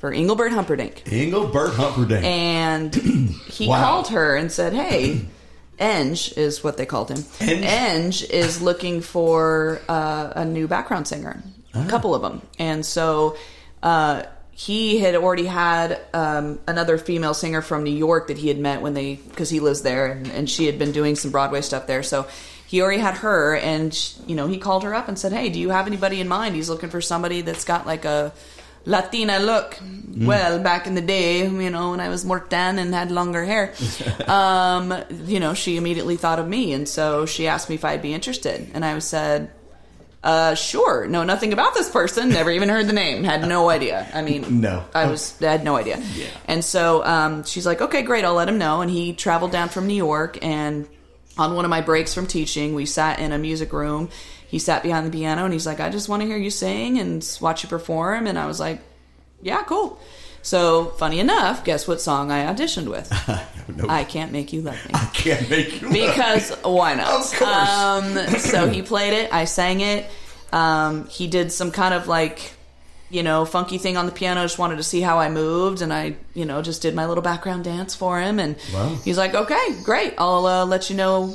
[0.00, 1.02] for Engelbert Humperdinck.
[1.06, 2.24] Engelbert Humperdinck.
[2.24, 2.94] And
[3.48, 3.80] he Wow.
[3.84, 5.26] called her and said, Hey,
[5.78, 7.18] Enge is what they called him.
[7.18, 7.62] Enge?
[7.64, 11.42] Enge is looking for uh, a new background singer,
[11.74, 11.86] Ah.
[11.86, 12.42] a couple of them.
[12.58, 13.36] And so
[13.82, 18.58] uh, he had already had um, another female singer from New York that he had
[18.58, 21.62] met when they, because he lives there, and, and she had been doing some Broadway
[21.62, 22.02] stuff there.
[22.02, 22.26] So
[22.66, 23.92] he already had her, and
[24.26, 26.54] you know he called her up and said, "Hey, do you have anybody in mind?
[26.54, 28.32] He's looking for somebody that's got like a
[28.86, 29.78] Latina look."
[30.14, 33.44] Well, back in the day, you know, when I was more tan and had longer
[33.44, 33.74] hair,
[34.26, 34.94] um,
[35.26, 38.14] you know, she immediately thought of me, and so she asked me if I'd be
[38.14, 39.50] interested, and I said,
[40.22, 41.06] uh, sure.
[41.06, 42.28] Know nothing about this person.
[42.28, 43.24] Never even heard the name.
[43.24, 44.08] Had no idea.
[44.14, 44.84] I mean, No.
[44.94, 45.98] I was I had no idea.
[46.14, 46.26] Yeah.
[46.46, 48.24] And so um, she's like, okay, great.
[48.24, 48.80] I'll let him know.
[48.82, 50.38] And he traveled down from New York.
[50.42, 50.88] And
[51.36, 54.10] on one of my breaks from teaching, we sat in a music room.
[54.46, 56.98] He sat behind the piano and he's like, I just want to hear you sing
[56.98, 58.26] and watch you perform.
[58.26, 58.80] And I was like,
[59.40, 59.98] yeah, cool.
[60.42, 63.10] So funny enough, guess what song I auditioned with?
[63.76, 65.88] No, I can't make you love me I can't make you.
[65.92, 67.08] because why not?
[67.32, 67.68] Of course.
[67.70, 69.32] Um, so he played it.
[69.32, 70.10] I sang it.
[70.52, 72.52] Um, he did some kind of like,
[73.08, 74.42] you know, funky thing on the piano.
[74.42, 77.22] Just wanted to see how I moved, and I, you know, just did my little
[77.22, 78.40] background dance for him.
[78.40, 78.88] And Wow.
[79.04, 80.14] he's like, "Okay, great.
[80.18, 81.28] I'll uh, let you know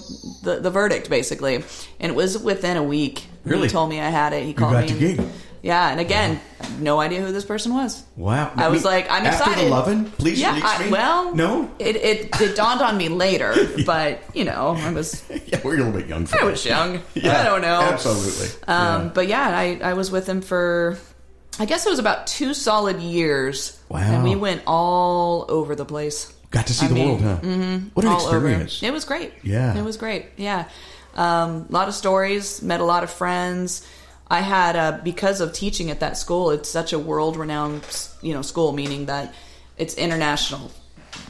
[0.43, 3.25] the the verdict." Basically, and it was within a week.
[3.45, 3.67] Really?
[3.67, 4.43] He told me I had it.
[4.43, 5.17] He called me.
[5.61, 5.67] The and- gig.
[5.67, 6.39] Yeah, and again,
[6.79, 8.03] no idea who this person was.
[8.15, 8.51] Wow.
[8.55, 9.65] I was like, I'm After excited.
[9.65, 10.91] the lovin', please yeah, release I- me.
[10.91, 11.71] well, no.
[11.79, 13.53] It, it it dawned on me later,
[13.85, 16.25] but you know, I was Yeah, we're a little bit young.
[16.25, 16.51] For I that.
[16.51, 17.01] was young.
[17.15, 17.81] Yeah, I don't know.
[17.81, 18.47] Absolutely.
[18.67, 19.11] Um, Yeah.
[19.13, 20.97] But yeah, I, I was with him for,
[21.59, 23.79] I guess it was about two solid years.
[23.89, 23.99] Wow.
[23.99, 26.33] And we went all over the place.
[26.51, 27.37] Got to see I the mean, world, huh?
[27.41, 27.87] Mm-hmm.
[27.93, 28.37] What an all over.
[28.37, 28.81] experience.
[28.83, 29.33] It was great.
[29.43, 29.75] Yeah.
[29.77, 30.27] It was great.
[30.37, 30.69] Yeah.
[31.15, 33.85] Um, a lot of stories, met a lot of friends.
[34.29, 37.83] I had, uh, because of teaching at that school, it's such a world renowned,
[38.21, 39.33] you know, school, meaning that
[39.77, 40.71] it's international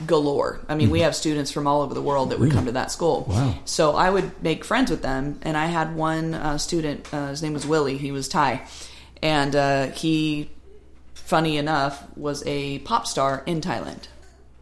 [0.06, 0.60] galore.
[0.68, 2.92] I mean, we have students from all over the world that would come to that
[2.92, 3.24] school.
[3.24, 3.32] Mm-hmm.
[3.32, 3.60] Wow.
[3.66, 7.12] So I would make friends with them, and I had one uh, student.
[7.14, 7.98] Uh, his name was Willie.
[7.98, 8.66] He was Thai,
[9.22, 10.50] and uh, he,
[11.14, 14.08] funny enough, was a pop star in Thailand.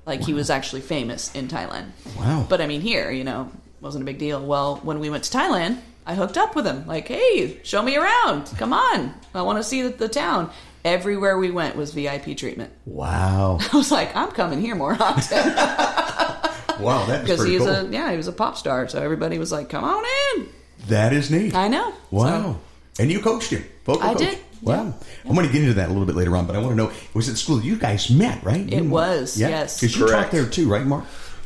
[0.06, 1.88] Like he was actually famous in Thailand.
[2.17, 2.45] Wow.
[2.48, 4.45] But I mean, here, you know, wasn't a big deal.
[4.45, 6.86] Well, when we went to Thailand, I hooked up with him.
[6.86, 8.46] Like, hey, show me around.
[8.58, 10.52] Come on, I want to see the, the town.
[10.84, 12.72] Everywhere we went was VIP treatment.
[12.86, 13.58] Wow.
[13.74, 15.38] I was like, I'm coming here more often
[16.80, 17.70] Wow, that is because pretty he's cool.
[17.70, 18.88] a yeah, he was a pop star.
[18.88, 20.04] So everybody was like, come on
[20.38, 20.48] in.
[20.88, 21.56] that is neat.
[21.56, 21.94] I know.
[22.12, 22.60] Wow.
[23.00, 23.63] And you coached him.
[23.86, 24.20] Vocal I coach.
[24.20, 24.94] did, Wow.
[25.26, 26.76] I'm going to get into that a little bit later on, but I want to
[26.76, 28.62] know was it school you guys met, right?
[28.62, 29.80] You It and- was, yes.
[29.80, 30.32] Because you taught Correct.
[30.32, 31.06] there too, right, Mark?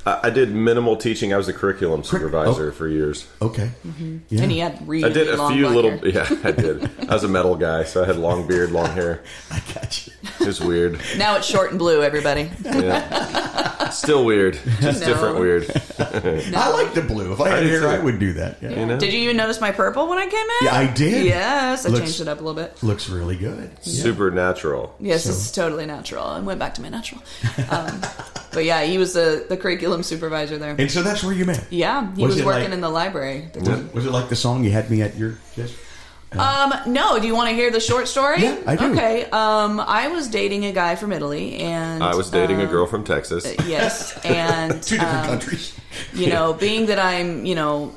[0.09, 1.33] I, I did minimal teaching.
[1.33, 2.71] I was a curriculum supervisor oh.
[2.71, 3.27] for years.
[3.41, 3.71] Okay.
[3.85, 4.37] Mm-hmm.
[4.37, 5.91] And he had really I did a long few little.
[5.91, 6.07] hair.
[6.07, 6.89] Yeah, I did.
[7.09, 9.23] I was a metal guy, so I had long beard, long hair.
[9.51, 10.13] I got you.
[10.41, 10.99] It was weird.
[11.17, 12.01] Now it's short and blue.
[12.01, 12.49] Everybody.
[12.63, 13.89] Yeah.
[13.89, 14.59] Still weird.
[14.79, 15.07] Just No.
[15.07, 15.69] different weird.
[15.99, 17.33] I like the blue.
[17.33, 17.87] If I had do hair.
[17.87, 18.57] I would do that.
[18.61, 18.71] Yeah.
[18.71, 18.99] You know?
[18.99, 20.65] Did you even notice my purple when I came in?
[20.65, 21.25] Yeah, I did.
[21.25, 22.81] Yes, I Looks- changed it up a little bit.
[22.83, 23.71] Looks really good.
[23.83, 24.95] Supernatural.
[24.99, 26.25] Yes, So- it's totally natural.
[26.25, 27.21] I went back to my natural.
[27.69, 28.01] Um,
[28.51, 30.75] but yeah, he was the, the curriculum supervisor there.
[30.77, 31.65] And so that's where you met.
[31.69, 33.49] Yeah, he Was was, working like- in the library.
[33.55, 35.75] Was, was it like the song you had me at your desk?
[36.31, 37.19] Um, no.
[37.19, 38.43] Do you want to hear the short story?
[38.43, 38.91] Yeah, I do.
[38.91, 39.25] Okay.
[39.25, 42.85] Um, I was dating a guy from Italy, and I was dating a um, girl
[42.85, 43.51] from Texas.
[43.65, 45.79] Yes, and Two different um, countries.
[46.13, 47.93] You know, being that I'm, you know,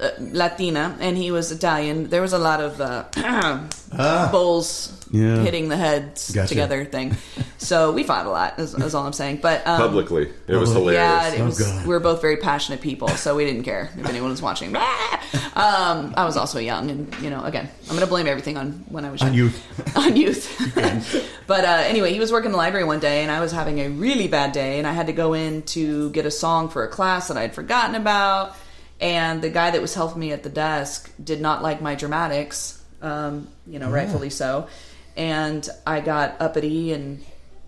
[0.00, 5.08] uh, Latina and he was Italian, there was a lot of uh, bowls Ah.
[5.14, 5.42] Yeah.
[5.42, 6.48] hitting the heads Gotcha.
[6.48, 7.14] together thing.
[7.58, 9.40] So we fought a lot, is, is all I'm saying.
[9.42, 10.94] But um, Publicly, it was hilarious.
[11.02, 11.58] Yeah, it Oh, was.
[11.60, 11.82] God.
[11.82, 14.74] we were both very passionate people, so we didn't care if anyone was watching.
[15.54, 18.84] um, I was also young, and you know, again, I'm going to blame everything on
[18.88, 19.30] when I was young.
[19.32, 19.96] On youth.
[19.96, 21.38] on youth.
[21.46, 23.80] but uh, anyway, he was working in the library one day, and I was having
[23.80, 26.84] a really bad day, and I had to go in to get a song for
[26.84, 28.56] a class that I had forgotten about.
[29.00, 32.82] And the guy that was helping me at the desk did not like my dramatics,
[33.00, 34.68] um, you know, rightfully so.
[35.16, 37.24] And I got uppity and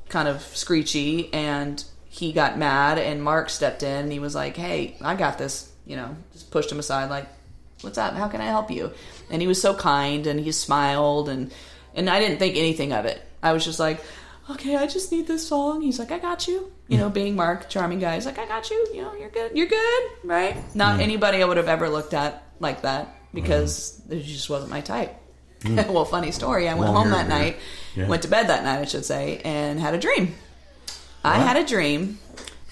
[0.09, 2.99] kind of screechy, and he got mad.
[2.99, 6.51] And Mark stepped in, and he was like, "Hey, I got this," you know, just
[6.51, 7.27] pushed him aside, like,
[7.85, 8.91] what's up how can i help you
[9.31, 11.53] and he was so kind and he smiled and
[11.95, 14.03] and i didn't think anything of it i was just like
[14.51, 15.83] okay i just need this song.
[15.83, 16.73] He's like i got you.
[16.89, 17.15] You know hmm.
[17.15, 18.15] being mark charming guy.
[18.15, 18.87] He's like i got you.
[18.95, 19.57] You know you're good.
[19.57, 20.57] You're good right?
[20.75, 21.01] Not hmm.
[21.03, 23.35] anybody i would have ever looked at like that hmm.
[23.35, 25.15] because it just wasn't my type.
[25.65, 26.69] Well funny story.
[26.69, 27.39] I went Long home hair, that yeah.
[27.39, 27.57] night
[27.95, 28.09] Yeah.
[28.09, 30.35] went to bed that night i should say and had a dream.
[31.25, 32.19] I had a dream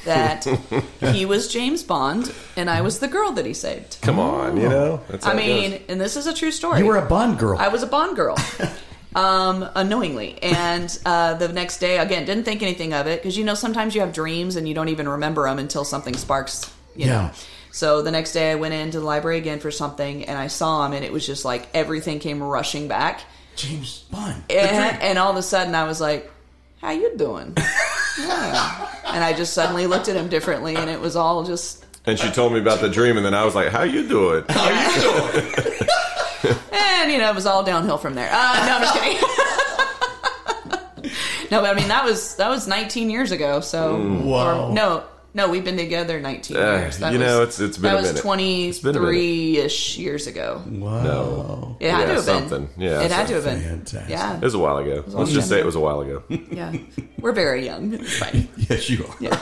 [0.04, 0.44] that
[1.00, 3.98] he was James Bond and I was the girl that he saved.
[4.02, 5.00] Come on, you know.
[5.08, 5.80] That's how I it mean, goes.
[5.88, 6.80] and this is a true story.
[6.80, 7.58] You were a Bond girl.
[7.58, 8.36] I was a Bond girl,
[9.14, 10.38] um, unknowingly.
[10.42, 13.94] And uh, the next day, again, didn't think anything of it because you know sometimes
[13.94, 16.70] you have dreams and you don't even remember them until something sparks.
[16.96, 17.12] You Yeah.
[17.22, 17.30] know.
[17.74, 20.84] So the next day, I went into the library again for something, and I saw
[20.84, 23.22] him, and it was just like everything came rushing back,
[23.56, 24.42] James Bond.
[24.50, 26.30] And, and all of a sudden, I was like,
[26.82, 27.56] "How you doing?"
[28.18, 28.88] Yeah.
[29.06, 32.30] And I just suddenly looked at him differently, and it was all just And she
[32.30, 34.44] told me about the dream, and then I was like, "How you do it?"
[37.02, 38.30] and you know it was all downhill from there.
[38.32, 39.18] Uh, no, I'm just kidding.
[41.50, 43.60] no, but I mean that was that was 19 years ago.
[43.60, 44.68] So Wow.
[44.68, 46.98] or- no, no, we've been together 19 Uh, years.
[46.98, 48.68] That you was, know, it's- it's been that a was minute.
[48.68, 50.62] It's been a 23 ish years ago.
[50.70, 51.02] Wow.
[51.02, 52.66] No, It had Yeah, to have something.
[52.76, 52.82] been.
[52.88, 53.60] Yeah, it had to have been.
[53.60, 54.10] Fantastic.
[54.10, 55.04] Yeah, it was a while ago.
[55.08, 56.22] Let's just say it was a while ago.
[56.28, 56.72] yeah.
[57.20, 57.94] We're very young.
[57.94, 58.48] It's fine.
[58.70, 59.14] Yes, you are.
[59.20, 59.38] Yeah,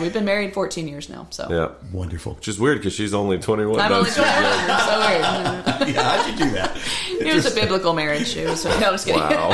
[0.00, 1.26] we've been married 14 years now.
[1.30, 2.34] So yeah, Wonderful.
[2.34, 3.78] which is weird because she's only twenty-one.
[3.80, 4.42] I'm only 21.
[4.42, 5.62] so weird.
[5.94, 6.76] Yeah, how'd you do that?
[7.20, 8.36] It was a biblical marriage.
[8.36, 9.20] It was, no, I'm just kidding.
[9.20, 9.50] Wow.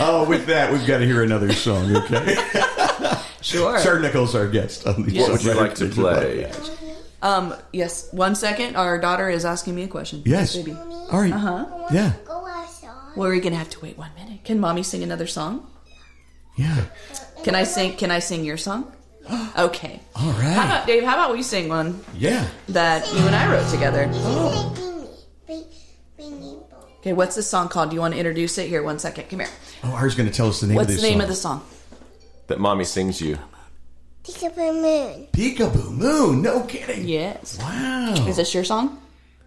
[0.00, 2.36] Oh, with that, we've got to hear another song, okay?
[3.40, 3.80] Sure.
[3.80, 5.22] Char Nicols, our guest on the Yes.
[5.28, 6.52] What would you like to play?
[7.22, 7.54] Um.
[7.72, 8.08] Yes.
[8.12, 8.76] One second.
[8.76, 10.22] Our daughter is asking me a question.
[10.24, 10.54] Yes.
[10.54, 10.72] baby.
[10.72, 11.32] All right.
[11.32, 11.66] Uh-huh.
[11.92, 12.12] Yeah.
[12.24, 12.90] Go outside.
[13.16, 14.44] Well, we're gonna have to wait one minute.
[14.44, 15.66] Can mommy sing another song?
[16.58, 16.84] Yeah.
[17.44, 17.96] Can I sing?
[17.96, 18.92] Can I sing your song?
[19.58, 20.00] Okay.
[20.16, 20.52] All right.
[20.54, 21.02] How about Dave?
[21.04, 22.46] How about we sing one Yeah.
[22.70, 24.08] that you and I wrote together?
[24.12, 24.74] Oh.
[27.00, 27.12] Okay.
[27.12, 27.90] What's this song called?
[27.90, 28.68] Do you want to introduce it?
[28.68, 29.28] Here, one second.
[29.30, 29.48] Come here.
[29.84, 31.22] Oh, Ar's going to tell us the name What's of the name song.
[31.22, 31.62] of the song?
[32.48, 33.38] that mommy sings you.
[34.24, 35.26] Peekaboo moon.
[35.32, 36.42] Peekaboo Moon.
[36.42, 37.06] No kidding.
[37.06, 37.58] Yes.
[37.60, 38.14] Wow.
[38.26, 39.00] Is this your song?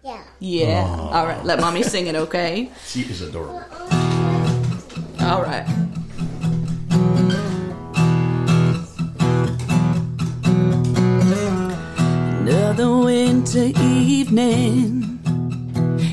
[0.04, 0.22] Yeah.
[0.40, 0.86] Yeah.
[1.12, 1.44] All right.
[1.44, 2.14] Let mommy sing it.
[2.14, 2.70] Okay.
[2.86, 3.62] She is adorable.
[5.20, 5.66] All right.
[12.72, 15.20] Another winter evening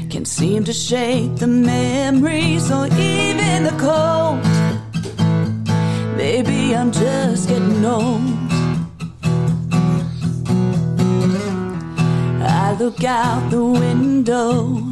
[0.09, 4.43] can seem to shake the memories or even the cold.
[6.17, 8.19] Maybe I'm just getting old.
[12.43, 14.83] I look out the window.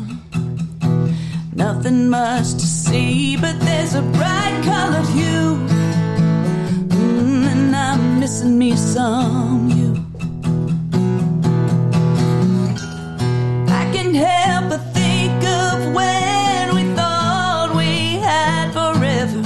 [1.53, 5.57] Nothing much to see, but there's a bright colored hue.
[6.95, 9.76] Mm, and I'm missing me some
[14.17, 19.41] help but think of when we thought we had forever.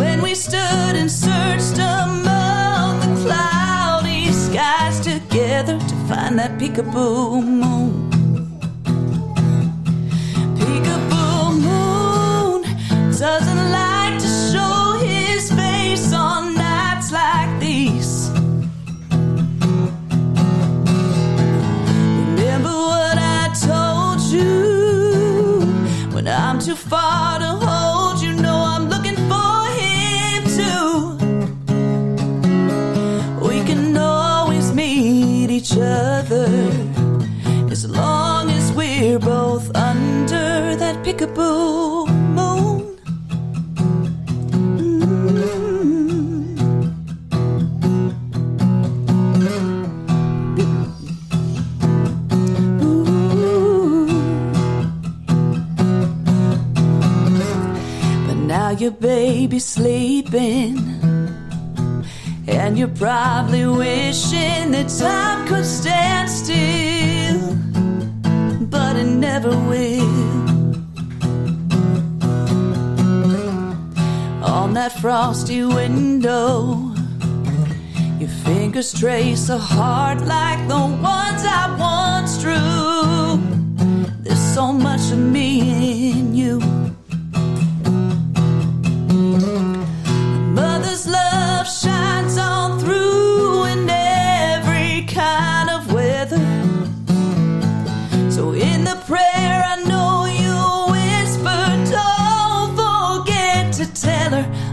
[0.00, 7.95] When we stood and searched among the cloudy skies together to find that peekaboo moon.
[59.56, 60.76] Baby's sleeping.
[62.46, 67.56] And you're probably wishing that time could stand still,
[68.66, 70.26] but it never will.
[74.44, 76.92] On that frosty window,
[78.20, 83.38] your fingers trace a heart like the ones I once drew.
[84.22, 86.75] There's so much of me in you.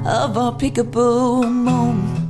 [0.05, 2.22] Of our peekaboo moon.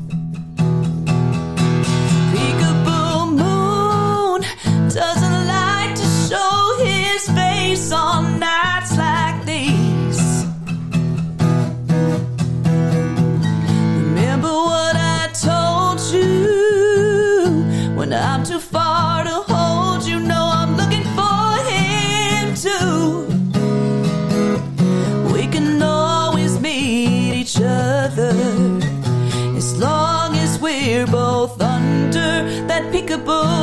[33.15, 33.62] That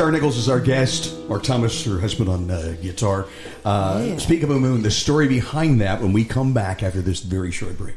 [0.00, 1.14] Char Nicols is our guest.
[1.28, 3.26] Marc Thomas, her husband on uh, guitar.
[3.64, 7.76] Uh, Peekaboo Moon, the story behind that when we come back after this very short
[7.76, 7.96] break.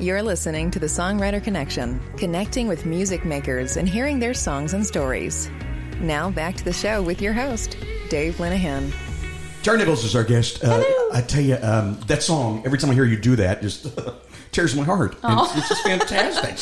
[0.00, 4.84] You're listening to the Songwriter Connection, connecting with music makers and hearing their songs and
[4.84, 5.48] stories.
[6.00, 7.76] Now back to the show with your host,
[8.10, 8.92] Dave Linehan.
[9.62, 10.64] Char Nicols is our guest.
[10.64, 10.82] Uh,
[11.12, 13.86] I tell you, um, that song, every time I hear you do that, just
[14.54, 15.16] tears my heart.
[15.22, 16.56] And It's, it's just fantastic.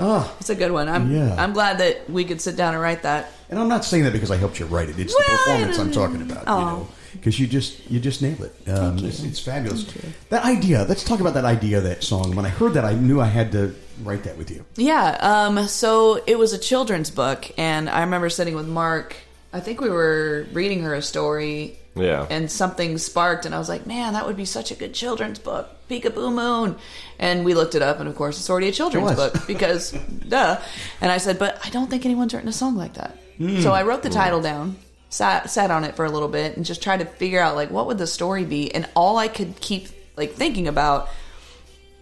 [0.00, 0.88] Oh, It's a good one.
[0.88, 1.34] I'm Yeah.
[1.38, 3.30] I'm glad that we could sit down and write that.
[3.50, 4.98] and I'm not saying that because I helped you write it.
[4.98, 6.46] It's the performance I'm talking about.
[6.48, 8.68] You know, because you just you just nailed it.
[8.68, 9.84] Um, it's, it's fabulous.
[10.30, 10.84] That idea.
[10.88, 12.34] Let's talk about that idea of that song.
[12.34, 13.72] When I heard that, I knew I had to
[14.02, 14.64] write that with you.
[14.76, 15.16] Yeah.
[15.20, 19.14] Um, so it was a children's book, and I remember sitting with Marc.
[19.52, 21.78] I think we were reading her a story.
[21.94, 22.26] Yeah.
[22.28, 25.38] And something sparked, and I was like, man, that would be such a good children's
[25.38, 25.68] book.
[25.88, 26.76] Peekaboo Moon.
[27.18, 29.92] And we looked it up, and of course, it's already a children's book because,
[30.28, 30.60] duh.
[31.00, 33.16] And I said, but I don't think anyone's written a song like that.
[33.38, 33.60] Hmm.
[33.60, 34.76] So I wrote the title down,
[35.08, 37.70] sat, sat on it for a little bit, and just tried to figure out, like,
[37.70, 38.74] what would the story be?
[38.74, 41.08] And all I could keep, like, thinking about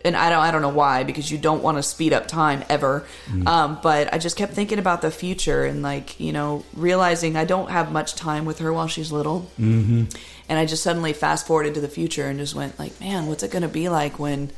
[0.04, 2.64] and I don't I don't know why because you don't want to speed up time
[2.68, 3.04] ever.
[3.46, 7.44] Um, but I just kept thinking about the future and like you know realizing I
[7.44, 10.04] don't have much time with her while she's little, mm-hmm.
[10.48, 13.42] and I just suddenly fast forwarded to the future and just went like, man, what's
[13.42, 14.50] it going to be like when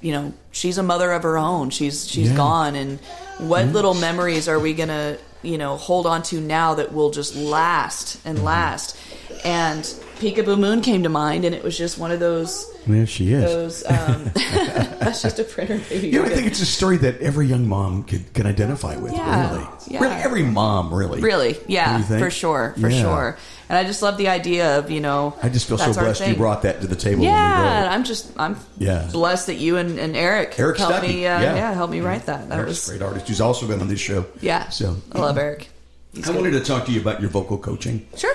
[0.00, 1.70] you know she's a mother of her own.
[1.70, 2.36] She's she's Yeah.
[2.36, 2.74] gone.
[2.76, 2.98] And
[3.38, 7.34] what little memories are we gonna you know hold on to now that will just
[7.36, 8.96] last and last?
[9.44, 9.82] And
[10.18, 13.44] peekaboo moon came to mind and it was just one of those There she is.
[13.44, 17.20] those um that's just a printer baby You know, I think it's a story that
[17.20, 19.12] every young mom could, can identify with.
[19.12, 19.52] Yeah.
[19.52, 20.00] Really, Yeah.
[20.00, 23.02] really, every mom, really, really yeah for sure for Yeah.
[23.02, 26.26] sure and i just love the idea of you know I just feel so blessed
[26.26, 27.22] you brought that to the table.
[27.24, 29.08] yeah i'm just i'm Yeah.
[29.12, 31.54] blessed that you and, and eric Eric helped me uh, yeah.
[31.54, 31.72] yeah.
[31.74, 34.00] helped me write that that Eric's was a great artist who's also been on this
[34.00, 34.24] show.
[34.40, 35.68] yeah So i love eric
[36.14, 36.36] He's I good.
[36.42, 38.06] wanted to talk to you about your vocal coaching.
[38.16, 38.34] Sure.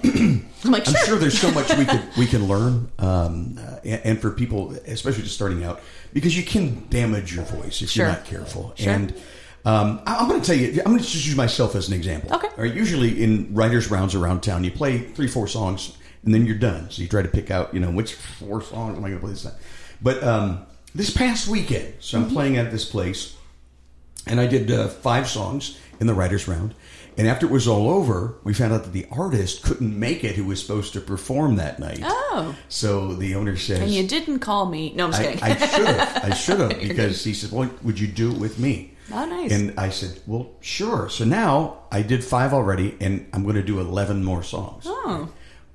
[0.64, 1.06] I'm like, I'm sure.
[1.06, 4.72] sure there's so much we could we can learn, um, uh, and, and for people,
[4.86, 5.80] especially just starting out,
[6.12, 8.06] because you can damage your voice if Sure.
[8.06, 8.72] you're not careful.
[8.76, 8.92] Sure.
[8.92, 9.12] And
[9.64, 11.94] um, I- I'm going to tell you, I'm going to just use myself as an
[11.94, 12.34] example.
[12.34, 12.48] Okay.
[12.56, 16.58] Right, usually in writers' rounds around town, you play three, four songs, and then you're
[16.58, 16.90] done.
[16.90, 19.24] So you try to pick out, you know, which four songs am I going to
[19.24, 19.54] play this time.
[20.00, 22.26] But um, this past weekend, so Mm-hmm.
[22.28, 23.36] I'm playing at this place,
[24.26, 26.74] and I did uh, five songs in the writers' round.
[27.18, 30.34] And after it was all over, we found out that the artist couldn't make it
[30.36, 32.00] who was supposed to perform that night.
[32.02, 32.54] Oh.
[32.68, 34.92] So the owner says, And you didn't call me.
[34.94, 35.42] No, I'm I, kidding.
[35.42, 36.24] I should have.
[36.24, 39.52] I should have because he said, "Well, would you do it with me?" Oh, nice.
[39.52, 43.62] And I said, "Well, sure." So now I did five already, and I'm going to
[43.62, 44.84] do eleven more songs.
[44.86, 45.28] Oh.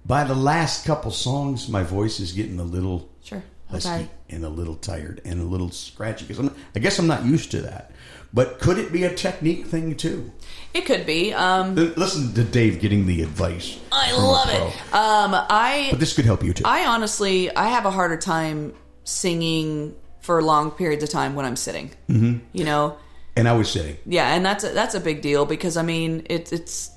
[0.05, 3.43] By the last couple songs, my voice is getting a little Sure.
[3.69, 7.51] husky and a little tired and a little scratchy because I guess I'm not used
[7.51, 7.91] to that.
[8.33, 10.31] But could it be a technique thing too?
[10.77, 11.33] It could be.
[11.33, 13.79] Um, Listen to Dave getting the advice.
[13.91, 14.61] I love it.
[14.93, 16.63] Um, I But this could help you too.
[16.65, 18.73] I honestly I have a harder time
[19.03, 21.89] singing for long periods of time when I'm sitting.
[22.09, 22.45] Mm-hmm.
[22.53, 22.97] You know,
[23.35, 23.97] and I was sitting.
[24.05, 26.91] yeah, and that's a, that's a big deal because I mean it, it's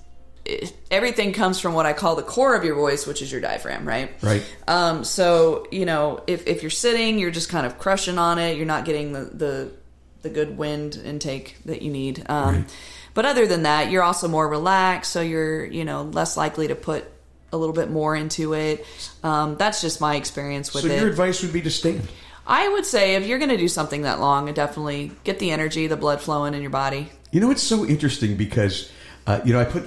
[0.45, 3.41] it, everything comes from what I call the core of your voice, which is your
[3.41, 4.13] diaphragm, right?
[4.23, 4.45] Right.
[4.69, 8.59] Um, so you know, if if you're sitting, you're just kind of crushing on it.
[8.59, 9.73] You're not getting the the,
[10.21, 12.25] the good wind intake that you need.
[12.29, 12.77] Um, Right.
[13.15, 16.75] But other than that, you're also more relaxed, so you're you know less likely to
[16.75, 17.05] put
[17.53, 18.87] a little bit more into it.
[19.25, 21.01] Um, that's just my experience with So it.
[21.01, 22.07] your advice would be to stand.
[22.47, 25.87] I would say if you're going to do something that long, definitely get the energy,
[25.89, 27.11] the blood flowing in your body.
[27.33, 28.91] You know, it's so interesting because,
[29.27, 29.85] uh, you know, I put,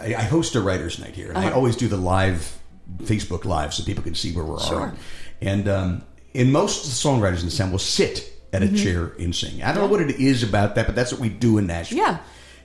[0.00, 2.58] I, I host a writer's night here, and I always do the live
[3.04, 4.68] Facebook live so people can see where we Uh-huh.
[4.68, 4.80] Sure.
[4.80, 4.94] are.
[5.40, 6.02] And um,
[6.34, 9.62] in most songwriters in the town will sit at a chair and sing.
[9.62, 11.98] I don't know what it is about that, but that's what we do in Nashville.
[11.98, 12.12] Mm-hmm.
[12.16, 12.18] Yeah.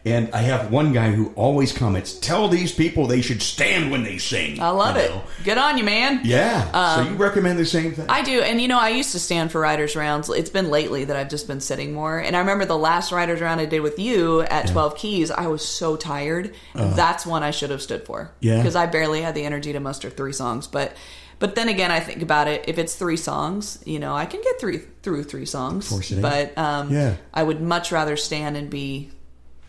[0.05, 4.03] And I have one guy who always comments, "Tell these people they should stand when
[4.03, 5.09] they sing." I love You it.
[5.09, 5.23] know?
[5.43, 6.21] Good on you, man.
[6.23, 6.95] Yeah.
[6.95, 8.05] so you recommend the same thing?
[8.07, 10.29] I do, and you know, I used to stand for writers' rounds.
[10.29, 12.19] It's been lately that I've just been sitting more.
[12.19, 15.29] And I remember the last writers' round I did with you at Twelve Keys.
[15.29, 16.53] I was so tired.
[16.73, 18.21] That's one I should have stood for.
[18.21, 18.27] Uh.
[18.39, 18.57] Yeah.
[18.57, 20.67] because I barely had the energy to muster three songs.
[20.67, 20.95] But,
[21.39, 22.63] but then again, I think about it.
[22.67, 25.91] If it's three songs, you know, I can get three through three songs.
[26.21, 27.15] But um, Yeah.
[27.33, 29.11] I would much rather stand and be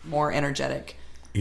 [0.03, 0.95] more energetic.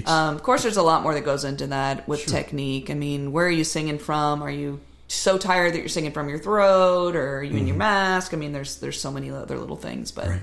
[0.06, 2.90] Um, of course, there's a lot more that goes into that with technique.
[2.90, 4.42] I mean, where are you singing from?
[4.42, 7.76] Are you so tired that you're singing from your throat, or are you in your
[7.76, 8.34] mask?
[8.34, 10.32] I mean, there's there's so many other little things, but Mm-hmm.
[10.34, 10.42] Right.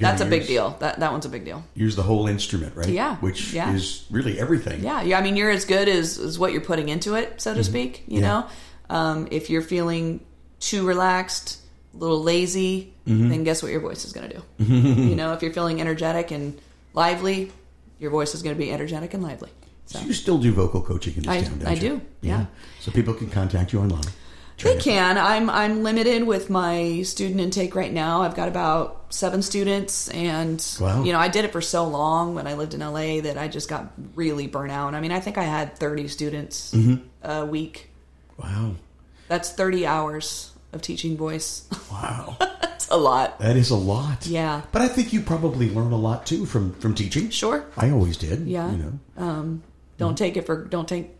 [0.00, 0.76] That's a big deal.
[0.80, 1.62] That that one's a big deal.
[1.74, 2.88] Use the whole instrument, right?
[2.88, 3.16] Yeah.
[3.16, 3.72] Which Yeah.
[3.74, 4.82] is really everything.
[4.82, 5.18] Yeah, yeah.
[5.18, 8.02] I mean, you're as good as, as what you're putting into it, so to speak.
[8.08, 8.22] You Mm-hmm.
[8.24, 8.28] Yeah.
[8.28, 8.46] know,
[8.90, 10.20] um, if you're feeling
[10.58, 11.58] too relaxed,
[11.94, 13.28] a little lazy, Mm-hmm.
[13.28, 14.42] then guess what your voice is going to do?
[14.64, 16.58] you know, if you're feeling energetic and
[16.94, 17.52] lively,
[17.98, 19.50] your voice is going to be energetic and lively.
[19.86, 21.80] So So you still do vocal coaching in this I- town, don't I you?
[21.80, 22.46] do, yeah.
[22.80, 24.04] So people can contact you online.
[24.62, 25.18] They can.
[25.18, 28.22] I'm I'm limited with my student intake right now.
[28.22, 31.02] I've got about seven students, and Wow.
[31.02, 33.48] you know I did it for so long when I lived in LA that I
[33.48, 34.94] just got really burnt out.
[34.94, 37.28] I mean, I think I had 30 students Mm-hmm.
[37.28, 37.90] a week.
[38.40, 38.76] Wow.
[39.26, 41.66] That's 30 hours of teaching voice.
[41.90, 42.36] Wow.
[42.84, 43.38] That's a lot.
[43.40, 44.26] that is a lot.
[44.26, 44.62] Yeah.
[44.72, 47.30] But I think you probably learn a lot too from from teaching.
[47.30, 47.64] Sure.
[47.76, 48.46] I always did.
[48.46, 48.70] Yeah.
[48.70, 48.92] You know.
[49.16, 49.62] Um,
[49.96, 51.10] don't take it for don't take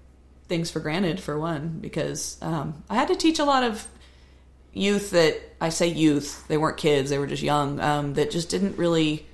[0.46, 3.86] things for granted for one because um, I had to teach a lot of
[4.72, 8.50] youth that I say youth they weren't kids they were just young um, that just
[8.50, 9.24] didn't really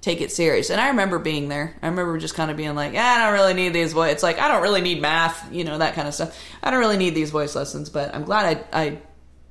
[0.00, 2.94] take it serious and I remember being there I remember just kind of being like
[2.96, 5.62] "Ah, I don't really need these voice it's like I don't really need math you
[5.64, 8.66] know that kind of stuff I don't really need these voice lessons but I'm glad
[8.72, 8.98] I I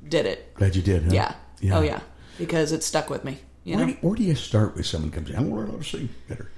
[0.05, 1.03] did it Glad you did.
[1.03, 1.09] Huh?
[1.13, 1.35] yeah,
[1.71, 1.99] oh yeah
[2.37, 5.11] because it stuck with me you Where know do, where do you start with someone
[5.11, 5.35] comes in?
[5.35, 6.49] I want to learn to sing better.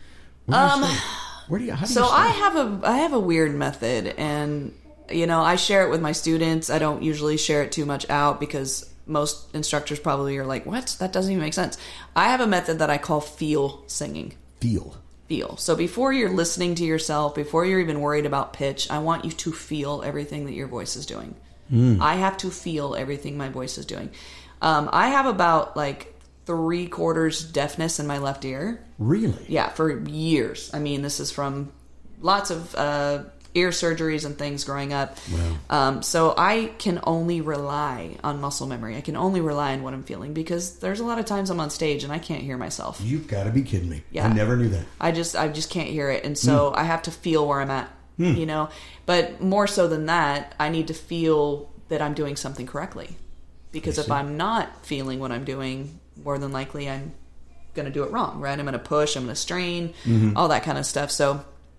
[0.45, 1.03] Where do you Um, start?
[1.49, 1.73] Where do you?
[1.73, 2.21] How do So you start?
[2.21, 4.73] I have a I have a weird method, and
[5.09, 6.69] you know I share it with my students.
[6.69, 10.95] I don't usually share it too much out because most instructors probably are like, "What?
[10.99, 11.77] That doesn't even make sense."
[12.15, 14.33] I have a method that I call feel singing.
[14.61, 14.95] feel.
[15.27, 15.57] Feel.
[15.57, 19.31] So before you're listening to yourself, before you're even worried about pitch, I want you
[19.31, 21.35] to feel everything that your voice is doing.
[22.01, 24.09] I have to feel everything my voice is doing.
[24.61, 26.13] Um, I have about like
[26.45, 28.83] three quarters deafness in my left ear.
[28.99, 29.45] Really?
[29.47, 30.71] Yeah, for years.
[30.73, 31.71] I mean, this is from
[32.19, 35.17] lots of uh, ear surgeries and things growing up.
[35.69, 38.95] Um, so I can only rely on muscle memory.
[38.97, 41.59] I can only rely on what I'm feeling because there's a lot of times I'm
[41.59, 43.01] on stage and I can't hear myself.
[43.03, 44.03] You've got to be kidding me.
[44.11, 44.27] Yeah.
[44.27, 44.85] I never knew that.
[44.99, 47.71] I just I just can't hear it, and so I have to feel where I'm
[47.71, 47.89] at.
[48.17, 48.69] You know,
[49.07, 53.15] but more so than that, I need to feel that I'm doing something correctly.
[53.71, 57.13] Because if I'm not feeling what I'm doing, more than likely I'm
[57.73, 58.57] going to do it wrong, right?
[58.57, 60.35] I'm going to push, I'm going to strain, mm-hmm.
[60.35, 61.11] all that kind of stuff.
[61.11, 61.35] So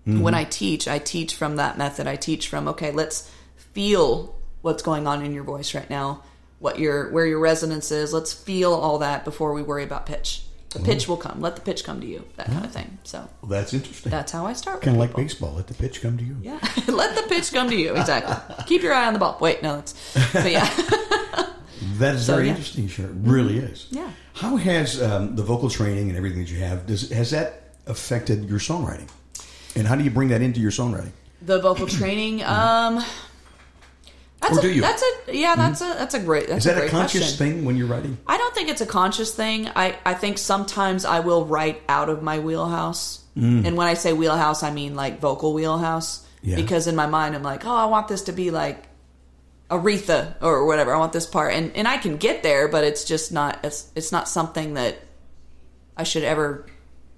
[0.07, 0.21] mm-hmm.
[0.21, 2.07] when I teach, I teach from that method.
[2.07, 6.23] I teach from okay, let's feel what's going on in your voice right now,
[6.59, 8.13] what your where your resonance is.
[8.13, 10.43] Let's feel all that before we worry about pitch.
[10.69, 10.83] The oh.
[10.83, 11.39] pitch will come.
[11.39, 12.25] Let the pitch come to you.
[12.37, 12.79] That kind of ah.
[12.79, 12.97] thing.
[13.03, 14.09] So Well, that's interesting.
[14.09, 14.81] that's how I start.
[14.81, 15.23] kind of like people.
[15.23, 15.53] baseball.
[15.53, 16.37] Let the pitch come to you.
[16.41, 17.95] Yeah, let the pitch come to you.
[17.95, 18.35] Exactly.
[18.65, 19.37] Keep your eye on the ball.
[19.39, 19.93] Wait, no, it's.
[20.33, 20.67] But yeah,
[21.99, 22.53] That is So, very yeah.
[22.53, 22.57] Mm-hmm.
[22.57, 22.87] interesting.
[22.87, 23.87] Sure, it really is.
[23.91, 24.09] Yeah.
[24.33, 28.49] How has um, the vocal training and everything that you have does has that affected
[28.49, 29.09] your songwriting?
[29.75, 31.11] And how do you bring that into your songwriting?
[31.41, 32.41] the vocal training.
[32.43, 33.03] Um,
[34.39, 34.81] that's Or a, do you?
[34.81, 35.55] That's a yeah.
[35.55, 36.47] That's a that's a great.
[36.47, 37.37] That's Is that a great conscious question.
[37.55, 38.17] thing when you're writing?
[38.27, 39.69] I don't think it's a conscious thing.
[39.75, 43.19] I, I think sometimes I will write out of my wheelhouse.
[43.35, 46.19] And when I say wheelhouse, I mean like vocal wheelhouse.
[46.19, 46.25] Mm.
[46.43, 46.55] Yeah.
[46.57, 48.83] Because in my mind, I'm like, oh, I want this to be like
[49.73, 50.93] Aretha or whatever.
[50.93, 51.53] I want this part.
[51.53, 54.97] And, and I can get there, but it's just not, it's, it's not something that
[55.95, 56.65] I should ever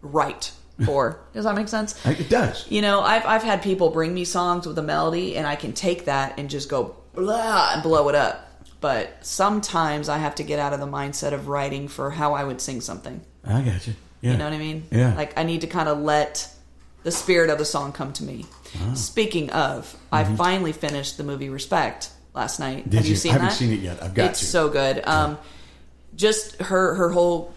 [0.02, 0.52] write
[0.84, 1.20] for.
[1.34, 2.04] Does that make sense?
[2.06, 2.70] It does.
[2.70, 5.74] You know, I've I've had people bring me songs with a melody, and I can
[5.74, 8.42] take that and just go blah and blow it up.
[8.82, 12.44] But sometimes I have to get out of the mindset of writing for how I
[12.44, 13.22] would sing something.
[13.44, 13.94] I got you.
[14.22, 14.34] Yeah.
[14.34, 14.88] You know what I mean?
[14.92, 15.16] Yeah.
[15.16, 16.52] Like I need to kind of let
[17.04, 18.46] the spirit of the song come to me.
[18.78, 18.94] Ah.
[18.94, 22.84] Speaking of, I finally finished the movie Respect last night.
[22.90, 23.16] Did Have you, you?
[23.16, 23.56] seen I haven't that?
[23.56, 24.04] seen it yet.
[24.04, 24.46] I've got it's to.
[24.46, 25.02] so good.
[25.08, 25.38] Um,
[26.16, 27.54] just her her whole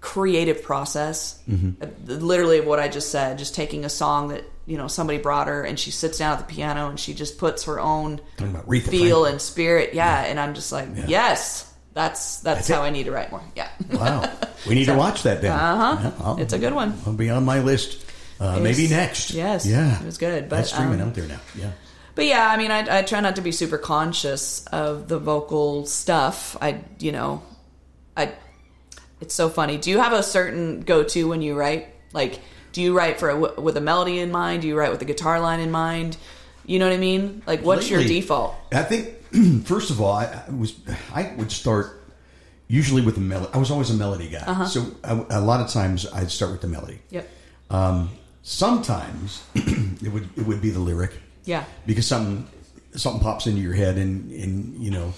[0.00, 1.82] creative process, Mm-hmm.
[1.82, 3.38] uh, literally of what I just said.
[3.38, 6.46] Just taking a song that you know somebody brought her, and she sits down at
[6.46, 9.32] the piano and she just puts her own Talking about Aretha feel Franklin.
[9.32, 9.94] and spirit.
[9.94, 12.86] Yeah, and I'm just like, yes, that's that's, That's how it.
[12.86, 13.42] I need to write more.
[13.54, 13.68] Yeah.
[13.92, 14.30] Wow.
[14.68, 15.52] We need to watch that then.
[15.52, 16.36] Uh-huh.
[16.38, 16.92] It's a good one.
[17.06, 18.04] I'll be on my list.
[18.38, 19.30] Uh, maybe next.
[19.30, 19.98] yes, Yeah.
[19.98, 21.40] it was good, but, That's streaming um, out there now.
[21.58, 21.70] Yeah.
[22.14, 25.86] But yeah, I mean, I, I try not to be super conscious of the vocal
[25.86, 26.56] stuff.
[26.60, 27.42] I, you know,
[28.16, 28.32] I.
[29.20, 29.76] It's so funny.
[29.76, 31.88] Do you have a certain go-to when you write?
[32.12, 32.40] Like,
[32.72, 34.62] Do you write for a, with a melody in mind?
[34.62, 36.16] Do you write with a guitar line in mind?
[36.64, 37.42] You know what I mean?
[37.46, 38.54] Like, what's your default?
[38.72, 39.10] I think
[39.66, 40.74] first of all, I, I was
[41.14, 42.02] I would start
[42.68, 43.50] usually with the melody.
[43.52, 44.66] I was always a melody guy, Uh-huh.
[44.66, 47.00] so I, a lot of times I'd start with the melody.
[47.10, 47.28] Yep.
[48.42, 51.12] Sometimes it would it would be the lyric
[51.50, 51.64] Yeah.
[51.86, 52.46] because something
[52.94, 55.12] something pops into your head and and you know.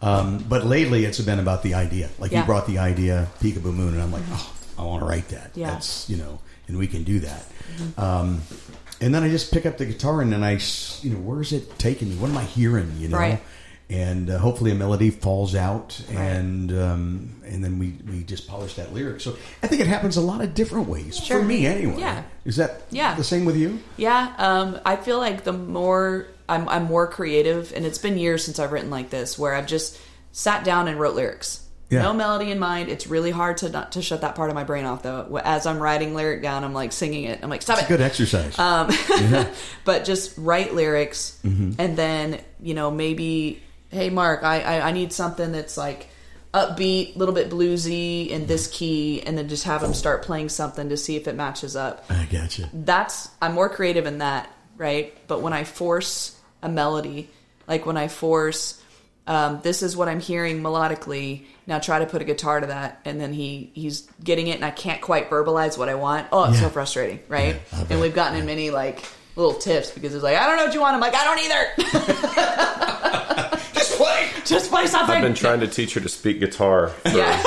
[0.00, 2.08] Um, but lately, it's been about the idea.
[2.18, 2.40] Like Yeah.
[2.40, 4.46] you brought the idea, Peekaboo Moon, and I'm like, oh,
[4.78, 5.50] I want to write that.
[5.54, 5.66] Yeah.
[5.66, 5.74] Mm-hmm.
[5.74, 7.44] That's you know, and we can do that.
[7.96, 8.42] Um,
[9.00, 10.58] and then I just pick up the guitar and then I,
[11.02, 12.16] you know, where's it taking me?
[12.16, 12.90] What am I hearing?
[12.98, 13.40] You know, Right.
[13.90, 18.74] And uh, hopefully a melody falls out, and um, and then we we just polish
[18.74, 19.20] that lyric.
[19.20, 21.40] So I think it happens a lot of different ways Sure.
[21.40, 21.96] for me, anyway.
[21.98, 22.22] Yeah.
[22.44, 23.14] Is that Yeah.
[23.14, 23.78] the same with you?
[23.96, 28.44] Yeah, um, I feel like the more I'm, I'm more creative, and it's been years
[28.44, 29.98] since I've written like this, where I've just
[30.32, 31.64] sat down and wrote lyrics.
[31.90, 32.02] Yeah.
[32.02, 32.90] No melody in mind.
[32.90, 35.40] It's really hard to not to shut that part of my brain off, though.
[35.42, 37.40] As I'm writing lyric down, I'm like singing it.
[37.42, 37.80] I'm like, stop it.
[37.80, 38.58] It's good exercise.
[38.58, 38.90] Um,
[39.86, 45.12] but just write lyrics and then you know maybe hey marc I, I i need
[45.12, 46.08] something that's like
[46.54, 50.48] upbeat a little bit bluesy in this key and then just have them start playing
[50.48, 52.06] something to see if it matches up.
[52.08, 52.70] I gotcha.
[52.72, 55.16] that's i'm more creative in that right?
[55.26, 57.28] But when i force a melody
[57.66, 58.82] like when i force
[59.26, 63.00] um, this is what i'm hearing melodically now try to put a guitar to that
[63.04, 66.28] and then he he's getting it and i can't quite verbalize what i want.
[66.32, 67.60] Oh it's so frustrating right?
[67.72, 69.04] Yeah, and we've gotten in many like
[69.36, 70.94] little tips because it's like i don't know what you want.
[70.94, 73.24] I'm like i don't either.
[74.48, 77.42] just play something I've been trying to teach her to speak guitar for yeah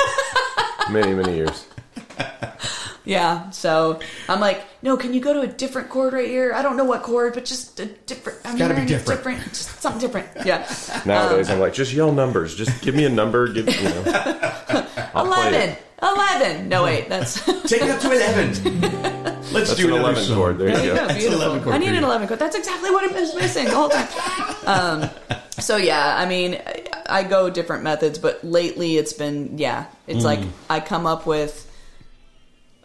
[0.90, 1.66] many, many years.
[3.04, 3.98] Yeah, so
[4.28, 6.52] I'm like, no, can you go to a different chord right here?
[6.54, 8.38] I don't know what chord, but just a different.
[8.44, 9.42] I'm gotta be hearing it different.
[9.48, 10.28] just something different.
[10.46, 10.66] Yeah,
[11.04, 12.54] Nowadays, Um, I'm like, just yell numbers.
[12.54, 13.48] Just give me a number.
[13.48, 14.02] Give you know.
[15.14, 15.82] I'll play eleven, it.
[16.02, 16.68] eleven.
[16.68, 18.80] No, wait, that's Take it up to eleven.
[19.52, 20.36] Let's That's do an 11 song.
[20.36, 20.58] chord.
[20.58, 20.94] There you There go.
[20.94, 21.42] go, That's an beautiful.
[21.42, 22.40] 11 chord I need an eleven chord.
[22.40, 24.08] That's exactly what I was missing the whole time.
[24.64, 25.10] Um,
[25.58, 30.20] so yeah, I mean, I- I go different methods, but lately it's been yeah, it's
[30.20, 30.24] Mm.
[30.24, 30.40] like
[30.70, 31.68] I come up with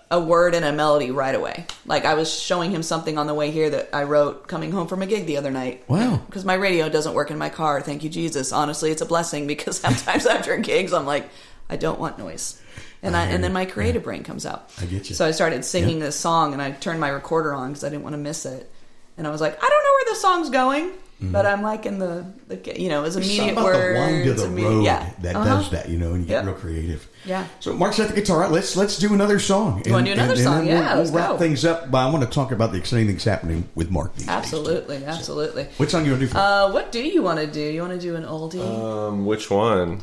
[0.09, 1.65] a word and a melody right away.
[1.85, 4.87] Like I was showing him something on the way here that I wrote coming home
[4.87, 5.83] from a gig the other night.
[5.89, 6.21] Wow.
[6.25, 7.81] Because my radio doesn't work in my car.
[7.81, 8.51] Thank you, Jesus.
[8.53, 11.29] Honestly, it's a blessing because sometimes after gigs, I'm like,
[11.69, 12.61] I don't want noise.
[13.03, 14.71] And I, and then my creative brain comes out.
[14.81, 15.15] I get you.
[15.15, 16.05] So I started singing Yeah.
[16.05, 18.71] this song, and I turned my recorder on because I didn't want to miss it.
[19.17, 22.25] And I was like, I don't know where the song's going, but I'm liking the,
[22.47, 23.21] the you know, it's Mm-hmm.
[23.21, 23.95] There's immediate something about words.
[23.95, 25.09] the wind of the immediate- road yeah.
[25.21, 25.45] that Uh-huh.
[25.57, 26.45] does that, you know, and you get Yep.
[26.45, 27.07] real creative.
[27.25, 27.47] Yeah.
[27.59, 28.47] So Marc's at the guitar.
[28.49, 29.81] Let's let's do another song.
[29.85, 30.65] You wanna do another song?
[30.65, 31.37] then Yeah, we'll, let's we'll wrap go.
[31.37, 31.89] things up.
[31.89, 34.13] But I want to talk about the exciting things happening with Marc.
[34.15, 34.35] these days.
[34.35, 35.63] Absolutely, absolutely.
[35.77, 36.31] What song you want to do?
[36.33, 37.61] For Uh, what do you want to do?
[37.61, 38.61] You want to do an oldie?
[38.61, 40.01] Um, which one?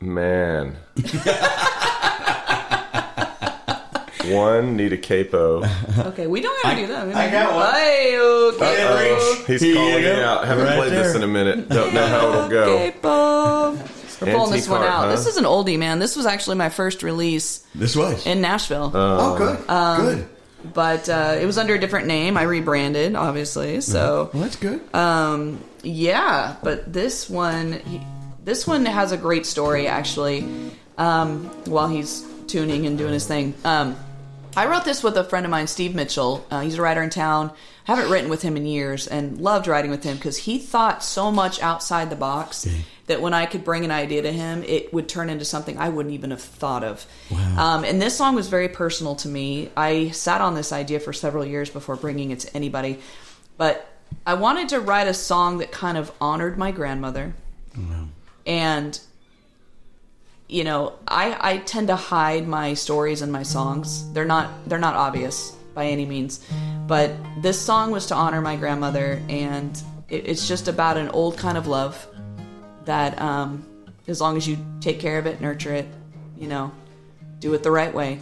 [0.00, 0.76] Man.
[4.26, 5.64] one need a capo.
[5.98, 7.06] okay, we don't have to do that.
[7.06, 7.74] We I don't- got one.
[7.74, 8.82] Hey, okay.
[8.84, 9.44] Uh-oh.
[9.46, 10.14] He's Here you calling go.
[10.16, 10.44] me out.
[10.46, 11.16] Haven't Right played this there.
[11.16, 11.68] in a minute.
[11.68, 12.62] Don't know how it'll go.
[12.74, 13.78] Okay, Bob.
[14.20, 15.04] We're pulling this Antique one art, out.
[15.06, 15.10] huh?
[15.10, 15.98] This is an oldie, man.
[15.98, 18.24] This was actually my first release this was.
[18.24, 18.92] in Nashville.
[18.94, 19.68] oh, good.
[19.68, 20.28] Um, good.
[20.72, 22.36] but uh, it was under a different name.
[22.36, 23.80] I rebranded, obviously.
[23.80, 24.80] So Well, that's good.
[24.94, 28.00] um, yeah, but this one, he,
[28.44, 30.46] this one has a great story actually.
[30.98, 33.96] Um, while he's tuning and doing his thing, um,
[34.54, 36.46] I wrote this with a friend of mine, Steve Mitchell.
[36.50, 37.50] Uh, he's a writer in town.
[37.86, 41.02] I Haven't written with him in years, and loved writing with him because he thought
[41.02, 42.68] so much outside the box
[43.06, 45.88] that when I could bring an idea to him, it would turn into something I
[45.88, 47.04] wouldn't even have thought of.
[47.58, 49.70] Um, and this song was very personal to me.
[49.76, 53.00] I sat on this idea for several years before bringing it to anybody,
[53.56, 53.88] but
[54.26, 57.34] I wanted to write a song that kind of honored my grandmother,
[58.46, 59.00] and
[60.52, 64.12] you know, I, I tend to hide my stories and my songs.
[64.12, 66.46] They're not they're not obvious by any means,
[66.86, 71.38] but this song was to honor my grandmother, and it, it's just about an old
[71.38, 72.06] kind of love
[72.84, 73.64] that, um,
[74.06, 75.88] as long as you take care of it, nurture it,
[76.36, 76.70] you know,
[77.38, 78.20] do it the right way,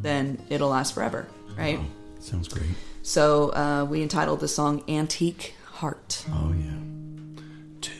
[0.00, 1.78] then it'll last forever, right?
[2.20, 2.70] Sounds great.
[3.02, 7.42] So uh, we entitled the song "Antique Heart." Oh yeah.
[7.82, 7.92] Two,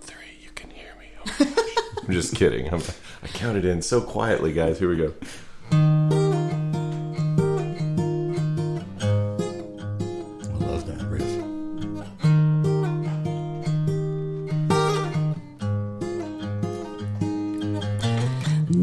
[0.00, 1.46] three, you can hear me.
[2.06, 2.68] I'm just kidding.
[2.72, 2.82] I'm,
[3.22, 4.78] I counted in so quietly, guys.
[4.78, 5.14] Here we go.
[5.70, 5.76] I
[10.58, 11.22] love that riff.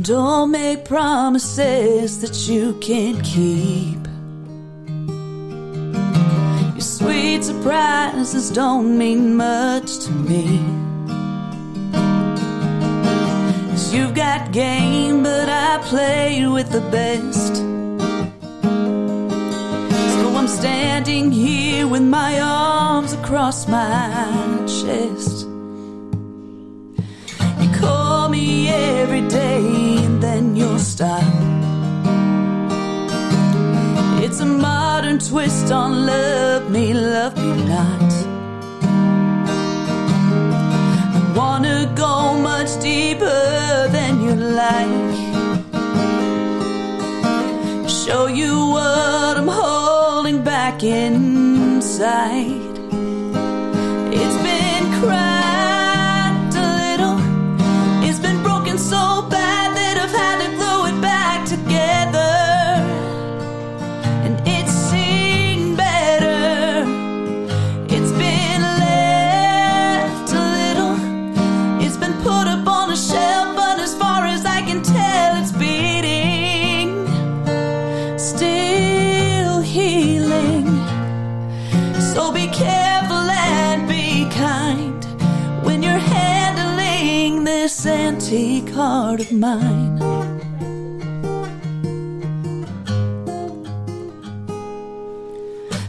[0.04, 4.00] Don't make promises that you can't keep.
[6.74, 10.89] Your sweet surprises don't mean much to me.
[13.94, 17.56] You've got game, but I play with the best.
[20.14, 25.48] So I'm standing here with my arms across my chest.
[27.62, 31.24] You call me every day and then you'll stop.
[34.24, 38.12] It's a modern twist on love me, love me not.
[41.18, 43.69] I wanna go much deeper
[44.30, 45.18] you like.
[47.90, 52.59] Show you what I'm holding back inside.
[89.02, 89.98] Heart of mine.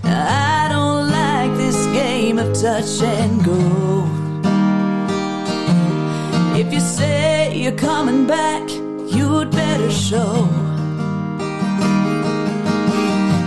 [0.05, 3.61] I don't like this game of touch and go.
[6.61, 8.65] If you say you're coming back,
[9.17, 10.35] you'd better show.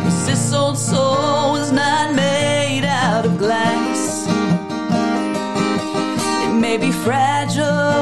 [0.03, 4.27] Cause this old soul is not made out of glass.
[6.45, 7.92] It may be fragile,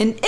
[0.00, 0.18] And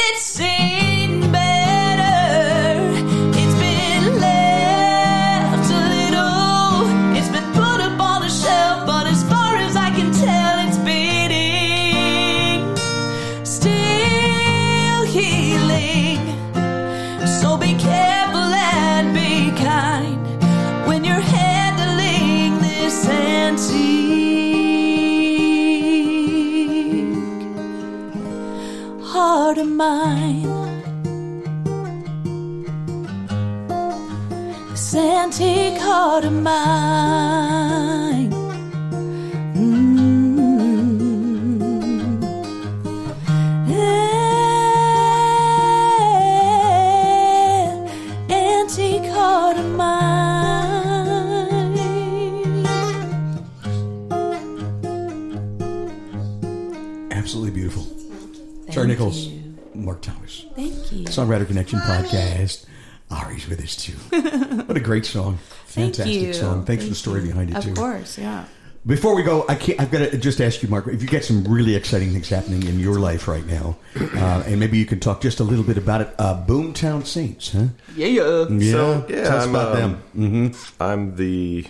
[61.70, 61.78] you.
[61.78, 62.66] Songwriter podcast.
[63.10, 63.92] Ari's with us too.
[64.66, 65.36] what a great song!
[65.66, 66.32] Fantastic you.
[66.32, 66.64] song.
[66.64, 67.26] Thanks for the story you.
[67.28, 67.70] behind it Of too.
[67.72, 68.46] Of course, yeah.
[68.84, 71.24] Before we go, I can't, I've got to just ask you, Marc, if you get
[71.24, 74.98] some really exciting things happening in your life right now, uh, and maybe you can
[74.98, 76.12] talk just a little bit about it.
[76.18, 77.66] Uh, Boomtown Saints, huh?
[77.94, 78.46] Yeah, yeah.
[78.48, 80.52] Yeah, So, yeah, tell us I'm, about um, them.
[80.52, 81.66] hmm I'm the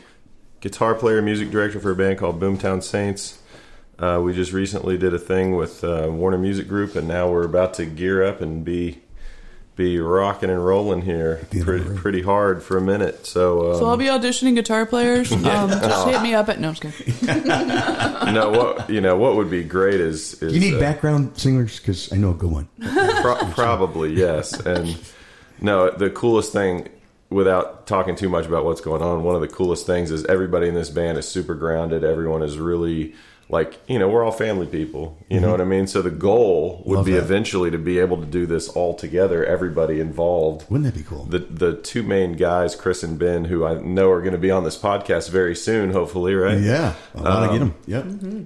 [0.63, 3.43] guitar player, and music director for a band called Boomtown Saints.
[3.99, 7.45] Uh, we just recently did a thing with uh, Warner Music Group, and now we're
[7.45, 9.02] about to gear up and be
[9.83, 13.27] be rocking and rolling here Be on the pretty, pretty hard for a minute.
[13.27, 15.33] So, um, So I'll be auditioning guitar players.
[15.53, 19.51] Um, just hit me up at no, I'm just no, what you know, what would
[19.51, 22.33] be great is, is You need uh, background singers because I know.
[22.33, 22.69] Go on.
[23.21, 24.97] Pro- probably yes, and
[25.61, 25.91] no.
[25.91, 26.89] The coolest thing
[27.29, 30.69] without talking too much about what's going on, one of the coolest things is everybody
[30.69, 32.05] in this band is super grounded.
[32.05, 33.15] Everyone is really
[33.53, 35.17] like you know we're all family people.
[35.29, 35.87] You know what I mean.
[35.87, 36.97] So the goal would Mm-hmm.
[36.97, 37.19] Love be that.
[37.19, 40.69] eventually to be able to do this all together, everybody involved.
[40.71, 41.25] Wouldn't that be cool?
[41.25, 44.51] The the two main guys, Chris and Ben, who I know are going to be
[44.51, 46.59] on this podcast very soon, hopefully, right?
[46.59, 47.75] yeah, I want to get them.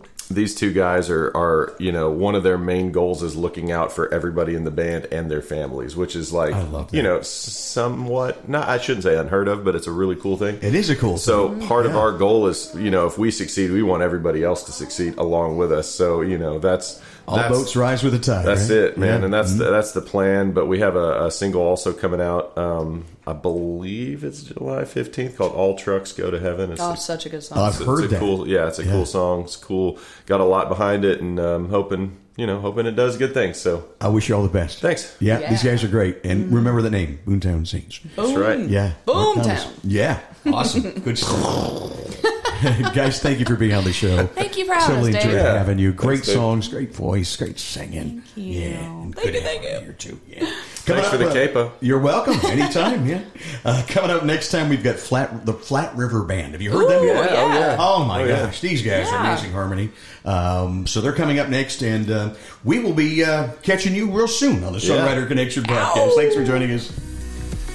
[0.01, 0.07] Yep.
[0.29, 3.93] These two guys are are you know one of their main goals is looking out
[3.93, 6.97] for everybody in the band and their families which is like I love that.
[6.97, 10.59] you know somewhat not i shouldn't say unheard of but it's a really cool thing
[10.63, 11.17] It is a cool.
[11.19, 11.69] so thing.
[11.69, 14.73] part of our goal is you know if we succeed we want everybody else to
[14.73, 18.45] succeed along with us so you know that's all that's, boats rise with the tide.
[18.47, 18.79] that's right?
[18.79, 19.15] it, man, Yeah.
[19.17, 19.25] Mm-hmm.
[19.25, 20.53] and that's the, that's the plan.
[20.53, 22.57] But we have a, a single also coming out.
[22.57, 26.97] Um, I believe it's July fifteenth, called "All Trucks Go to Heaven." It's Oh, a-
[26.97, 27.59] such a good song.
[27.59, 28.21] I've it's, heard it's a that.
[28.21, 28.93] cool yeah it's a Yeah.
[28.93, 32.87] cool song it's cool got a lot behind it and um, hoping you know hoping
[32.87, 34.81] it does good things so I wish you all the best.
[34.81, 35.17] Thanks.
[35.21, 37.99] Yeah, these guys are great, and remember the name Boomtown Saints.
[38.15, 39.71] that's right Yeah, Marc Boomtown.
[39.83, 42.23] Yeah, awesome, good stuff.
[42.95, 44.27] guys, thank you for being on the show.
[44.27, 45.45] Thank you for having Totally us, enjoyed Dave.
[45.45, 45.59] Yeah.
[45.59, 45.93] having you.
[45.93, 46.37] Great Thanks, Dave.
[46.37, 48.21] songs, great voice, great singing.
[48.23, 48.61] Thank you.
[48.63, 49.69] Yeah, and Thank you, thank you.
[49.81, 50.21] Here too.
[50.29, 50.39] Yeah.
[50.41, 51.73] Coming Thanks for the uh, capo.
[51.81, 52.35] You're welcome.
[52.49, 53.07] Anytime.
[53.07, 53.23] yeah.
[53.65, 56.53] Uh, coming up next time, we've got Flat the Flat River Band.
[56.53, 57.03] Have you heard them?
[57.03, 57.31] Ooh, yet?
[57.33, 57.41] yeah.
[57.43, 57.77] Oh, yeah.
[57.79, 58.47] Oh my Oh, yeah.
[58.47, 59.91] gosh, these guys are amazing harmony.
[60.25, 62.35] Um, so they're coming up next, and uh,
[62.65, 64.97] we will be uh, catching you real soon on the Yeah.
[64.97, 66.15] Songwriter Connection podcast.
[66.15, 66.93] Thanks for joining us.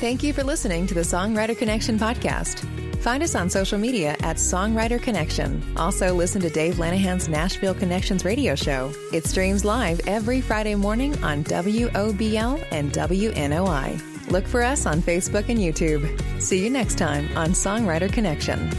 [0.01, 2.65] Thank you for listening to the Songwriter Connection podcast.
[3.03, 5.61] Find us on social media at Songwriter Connection.
[5.77, 8.91] Also, listen to Dave Lanahan's Nashville Connections radio show.
[9.13, 14.31] It streams live every Friday morning on WOBL and WNOI.
[14.31, 16.01] Look for us on Facebook and YouTube.
[16.41, 18.71] See you next time on Songwriter Connection.